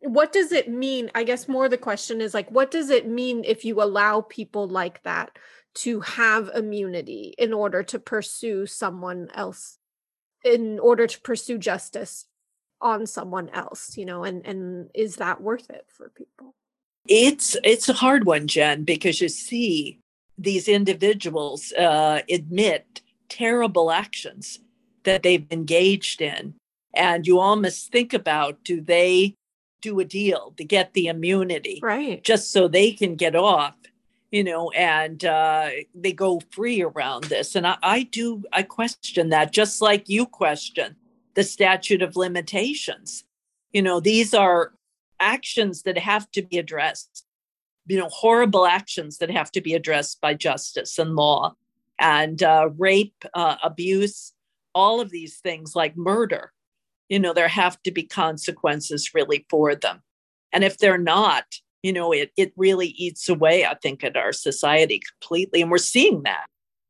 what 0.00 0.32
does 0.32 0.50
it 0.52 0.68
mean? 0.68 1.10
I 1.14 1.24
guess 1.24 1.46
more 1.46 1.68
the 1.68 1.78
question 1.78 2.20
is 2.20 2.34
like 2.34 2.50
what 2.50 2.70
does 2.70 2.90
it 2.90 3.06
mean 3.06 3.44
if 3.44 3.64
you 3.64 3.82
allow 3.82 4.22
people 4.22 4.66
like 4.66 5.02
that 5.02 5.38
to 5.72 6.00
have 6.00 6.50
immunity 6.54 7.34
in 7.38 7.52
order 7.52 7.82
to 7.84 7.98
pursue 7.98 8.66
someone 8.66 9.28
else 9.34 9.78
in 10.42 10.78
order 10.80 11.06
to 11.06 11.20
pursue 11.20 11.58
justice 11.58 12.26
on 12.80 13.06
someone 13.06 13.50
else 13.50 13.96
you 13.98 14.06
know 14.06 14.24
and 14.24 14.44
and 14.46 14.88
is 14.94 15.16
that 15.16 15.40
worth 15.40 15.68
it 15.70 15.84
for 15.88 16.08
people? 16.08 16.54
It's 17.06 17.56
it's 17.62 17.88
a 17.88 17.94
hard 17.94 18.24
one 18.24 18.48
jen 18.48 18.84
because 18.84 19.20
you 19.20 19.28
see 19.28 20.00
these 20.38 20.68
individuals 20.68 21.72
uh, 21.72 22.22
admit 22.30 23.02
terrible 23.28 23.90
actions 23.90 24.60
that 25.04 25.22
they've 25.22 25.46
engaged 25.50 26.22
in 26.22 26.54
and 26.94 27.26
you 27.26 27.38
almost 27.38 27.92
think 27.92 28.12
about 28.14 28.64
do 28.64 28.80
they 28.80 29.34
do 29.80 30.00
a 30.00 30.04
deal 30.04 30.54
to 30.56 30.64
get 30.64 30.92
the 30.94 31.06
immunity 31.06 31.80
right. 31.82 32.22
just 32.22 32.52
so 32.52 32.68
they 32.68 32.92
can 32.92 33.16
get 33.16 33.34
off 33.34 33.74
you 34.30 34.44
know 34.44 34.70
and 34.70 35.24
uh, 35.24 35.70
they 35.94 36.12
go 36.12 36.40
free 36.50 36.82
around 36.82 37.24
this. 37.24 37.56
And 37.56 37.66
I, 37.66 37.76
I 37.82 38.02
do 38.04 38.44
i 38.52 38.62
question 38.62 39.30
that 39.30 39.52
just 39.52 39.80
like 39.80 40.08
you 40.08 40.26
question 40.26 40.96
the 41.34 41.44
statute 41.44 42.02
of 42.02 42.16
limitations. 42.16 43.24
You 43.72 43.82
know 43.82 44.00
these 44.00 44.34
are 44.34 44.72
actions 45.18 45.82
that 45.82 45.98
have 45.98 46.30
to 46.32 46.42
be 46.42 46.58
addressed 46.58 47.26
you 47.86 47.98
know 47.98 48.08
horrible 48.08 48.66
actions 48.66 49.18
that 49.18 49.30
have 49.30 49.50
to 49.52 49.60
be 49.60 49.74
addressed 49.74 50.20
by 50.20 50.32
justice 50.34 50.98
and 50.98 51.14
law 51.14 51.54
and 51.98 52.42
uh, 52.42 52.70
rape 52.78 53.24
uh, 53.34 53.56
abuse 53.62 54.32
all 54.74 55.00
of 55.00 55.10
these 55.10 55.38
things 55.38 55.76
like 55.76 55.96
murder 55.96 56.52
you 57.10 57.18
know 57.18 57.34
there 57.34 57.48
have 57.48 57.80
to 57.82 57.90
be 57.90 58.04
consequences 58.04 59.10
really 59.12 59.44
for 59.50 59.74
them. 59.74 60.00
And 60.52 60.64
if 60.64 60.78
they're 60.78 60.98
not 60.98 61.44
you 61.82 61.92
know 61.92 62.12
it 62.12 62.30
it 62.36 62.52
really 62.56 62.88
eats 62.88 63.28
away 63.28 63.64
i 63.64 63.74
think 63.74 64.04
at 64.04 64.16
our 64.16 64.32
society 64.32 65.00
completely 65.12 65.62
and 65.62 65.70
we're 65.70 65.78
seeing 65.78 66.22
that. 66.22 66.46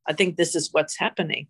I 0.08 0.12
think 0.12 0.36
this 0.36 0.56
is 0.56 0.70
what's 0.72 0.98
happening. 0.98 1.46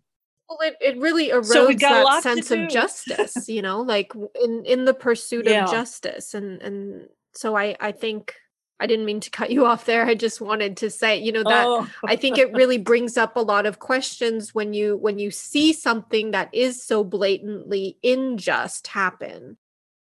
Well 0.49 0.59
it, 0.61 0.75
it 0.81 0.97
really 0.99 1.29
erodes 1.29 1.45
so 1.45 1.67
that 1.67 2.23
sense 2.23 2.51
of 2.51 2.69
justice 2.69 3.47
you 3.47 3.61
know 3.61 3.81
like 3.81 4.11
in 4.43 4.63
in 4.65 4.85
the 4.85 4.93
pursuit 4.93 5.45
yeah. 5.45 5.63
of 5.63 5.71
justice 5.71 6.33
and 6.33 6.61
and 6.61 7.07
so 7.33 7.55
i 7.55 7.75
i 7.79 7.91
think 7.91 8.35
I 8.81 8.87
didn't 8.87 9.05
mean 9.05 9.19
to 9.19 9.29
cut 9.29 9.51
you 9.51 9.67
off 9.67 9.85
there. 9.85 10.07
I 10.07 10.15
just 10.15 10.41
wanted 10.41 10.75
to 10.77 10.89
say, 10.89 11.19
you 11.19 11.31
know, 11.31 11.43
that 11.43 11.67
oh. 11.67 11.87
I 12.03 12.15
think 12.15 12.39
it 12.39 12.51
really 12.53 12.79
brings 12.79 13.15
up 13.15 13.35
a 13.35 13.41
lot 13.41 13.67
of 13.67 13.77
questions 13.77 14.55
when 14.55 14.73
you 14.73 14.97
when 14.97 15.19
you 15.19 15.29
see 15.29 15.71
something 15.71 16.31
that 16.31 16.49
is 16.51 16.83
so 16.83 17.03
blatantly 17.03 17.99
unjust 18.03 18.87
happen. 18.87 19.57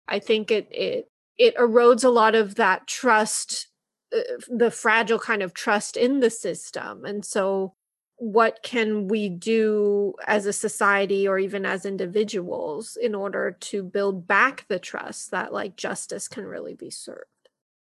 I 0.08 0.20
think 0.20 0.50
it 0.50 0.70
it 0.72 1.12
it 1.38 1.58
erodes 1.58 2.06
a 2.06 2.10
lot 2.10 2.36
of 2.36 2.56
that 2.56 2.88
trust 2.88 3.68
uh, 4.16 4.22
the 4.48 4.72
fragile 4.72 5.20
kind 5.20 5.44
of 5.44 5.54
trust 5.54 5.98
in 5.98 6.22
the 6.22 6.30
system. 6.30 7.04
And 7.04 7.26
so 7.26 7.76
what 8.16 8.60
can 8.64 9.10
we 9.10 9.28
do 9.28 10.14
as 10.26 10.46
a 10.46 10.54
society 10.54 11.28
or 11.28 11.38
even 11.38 11.66
as 11.66 11.86
individuals 11.86 12.98
in 13.00 13.14
order 13.14 13.58
to 13.60 13.84
build 13.84 14.26
back 14.26 14.66
the 14.70 14.80
trust 14.80 15.32
that 15.32 15.52
like 15.52 15.76
justice 15.76 16.30
can 16.30 16.46
really 16.46 16.76
be 16.76 16.90
served? 16.90 17.26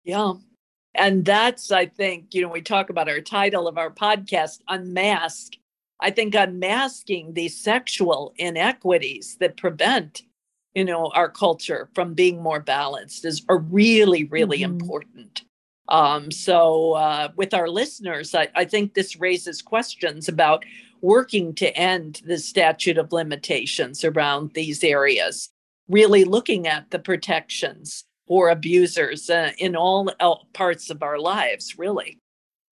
Yeah, 0.04 0.34
and 0.96 1.26
that's, 1.26 1.72
I 1.72 1.88
think, 1.88 2.34
you 2.34 2.42
know, 2.42 2.50
we 2.50 2.62
talk 2.62 2.90
about 2.90 3.10
our 3.10 3.22
title 3.22 3.68
of 3.68 3.78
our 3.78 3.90
podcast, 3.90 4.62
Unmask. 4.68 5.54
I 6.00 6.12
think 6.12 6.36
unmasking 6.36 7.34
these 7.34 7.60
sexual 7.60 8.34
inequities 8.38 9.38
that 9.40 9.58
prevent, 9.58 10.24
you 10.76 10.86
know, 10.86 11.12
our 11.16 11.30
culture 11.30 11.90
from 11.96 12.14
being 12.14 12.42
more 12.42 12.60
balanced 12.60 13.26
is 13.26 13.44
are 13.50 13.58
really, 13.58 14.26
really 14.26 14.60
mm-hmm. 14.60 14.74
important. 14.74 15.44
Um, 15.90 16.32
so, 16.32 16.94
uh, 16.94 17.30
with 17.36 17.54
our 17.54 17.70
listeners, 17.70 18.36
I, 18.36 18.50
I 18.56 18.66
think 18.66 18.94
this 18.94 19.20
raises 19.20 19.62
questions 19.62 20.30
about 20.30 20.64
working 21.02 21.54
to 21.56 21.76
end 21.78 22.22
the 22.26 22.38
statute 22.38 22.98
of 22.98 23.12
limitations 23.12 24.04
around 24.04 24.52
these 24.54 24.84
areas, 24.84 25.50
really 25.90 26.24
looking 26.24 26.68
at 26.68 26.90
the 26.92 27.00
protections 27.00 28.06
or 28.28 28.50
abusers 28.50 29.30
uh, 29.30 29.52
in 29.58 29.76
all 29.76 30.10
parts 30.54 30.90
of 30.90 31.04
our 31.04 31.20
lives, 31.20 31.78
really. 31.78 32.20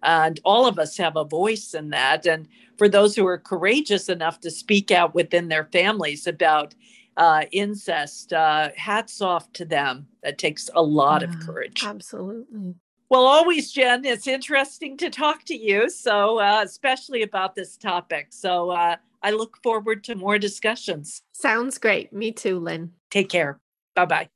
And 0.03 0.39
all 0.43 0.65
of 0.65 0.79
us 0.79 0.97
have 0.97 1.15
a 1.15 1.23
voice 1.23 1.73
in 1.73 1.89
that. 1.91 2.25
And 2.25 2.47
for 2.77 2.89
those 2.89 3.15
who 3.15 3.25
are 3.27 3.37
courageous 3.37 4.09
enough 4.09 4.39
to 4.39 4.49
speak 4.49 4.89
out 4.91 5.13
within 5.13 5.47
their 5.47 5.65
families 5.65 6.25
about 6.25 6.73
uh, 7.17 7.43
incest, 7.51 8.33
uh, 8.33 8.69
hats 8.75 9.21
off 9.21 9.51
to 9.53 9.65
them. 9.65 10.07
That 10.23 10.37
takes 10.37 10.69
a 10.73 10.81
lot 10.81 11.21
yeah, 11.21 11.29
of 11.29 11.39
courage. 11.39 11.83
Absolutely. 11.85 12.75
Well, 13.09 13.25
always, 13.25 13.71
Jen, 13.71 14.05
it's 14.05 14.27
interesting 14.27 14.95
to 14.97 15.09
talk 15.09 15.43
to 15.45 15.55
you. 15.55 15.89
So, 15.89 16.39
uh, 16.39 16.61
especially 16.63 17.23
about 17.23 17.55
this 17.55 17.75
topic. 17.75 18.27
So, 18.29 18.69
uh, 18.69 18.95
I 19.21 19.31
look 19.31 19.57
forward 19.61 20.03
to 20.05 20.15
more 20.15 20.39
discussions. 20.39 21.21
Sounds 21.33 21.77
great. 21.77 22.11
Me 22.11 22.31
too, 22.31 22.59
Lynn. 22.59 22.91
Take 23.11 23.29
care. 23.29 23.59
Bye 23.95 24.05
bye. 24.05 24.29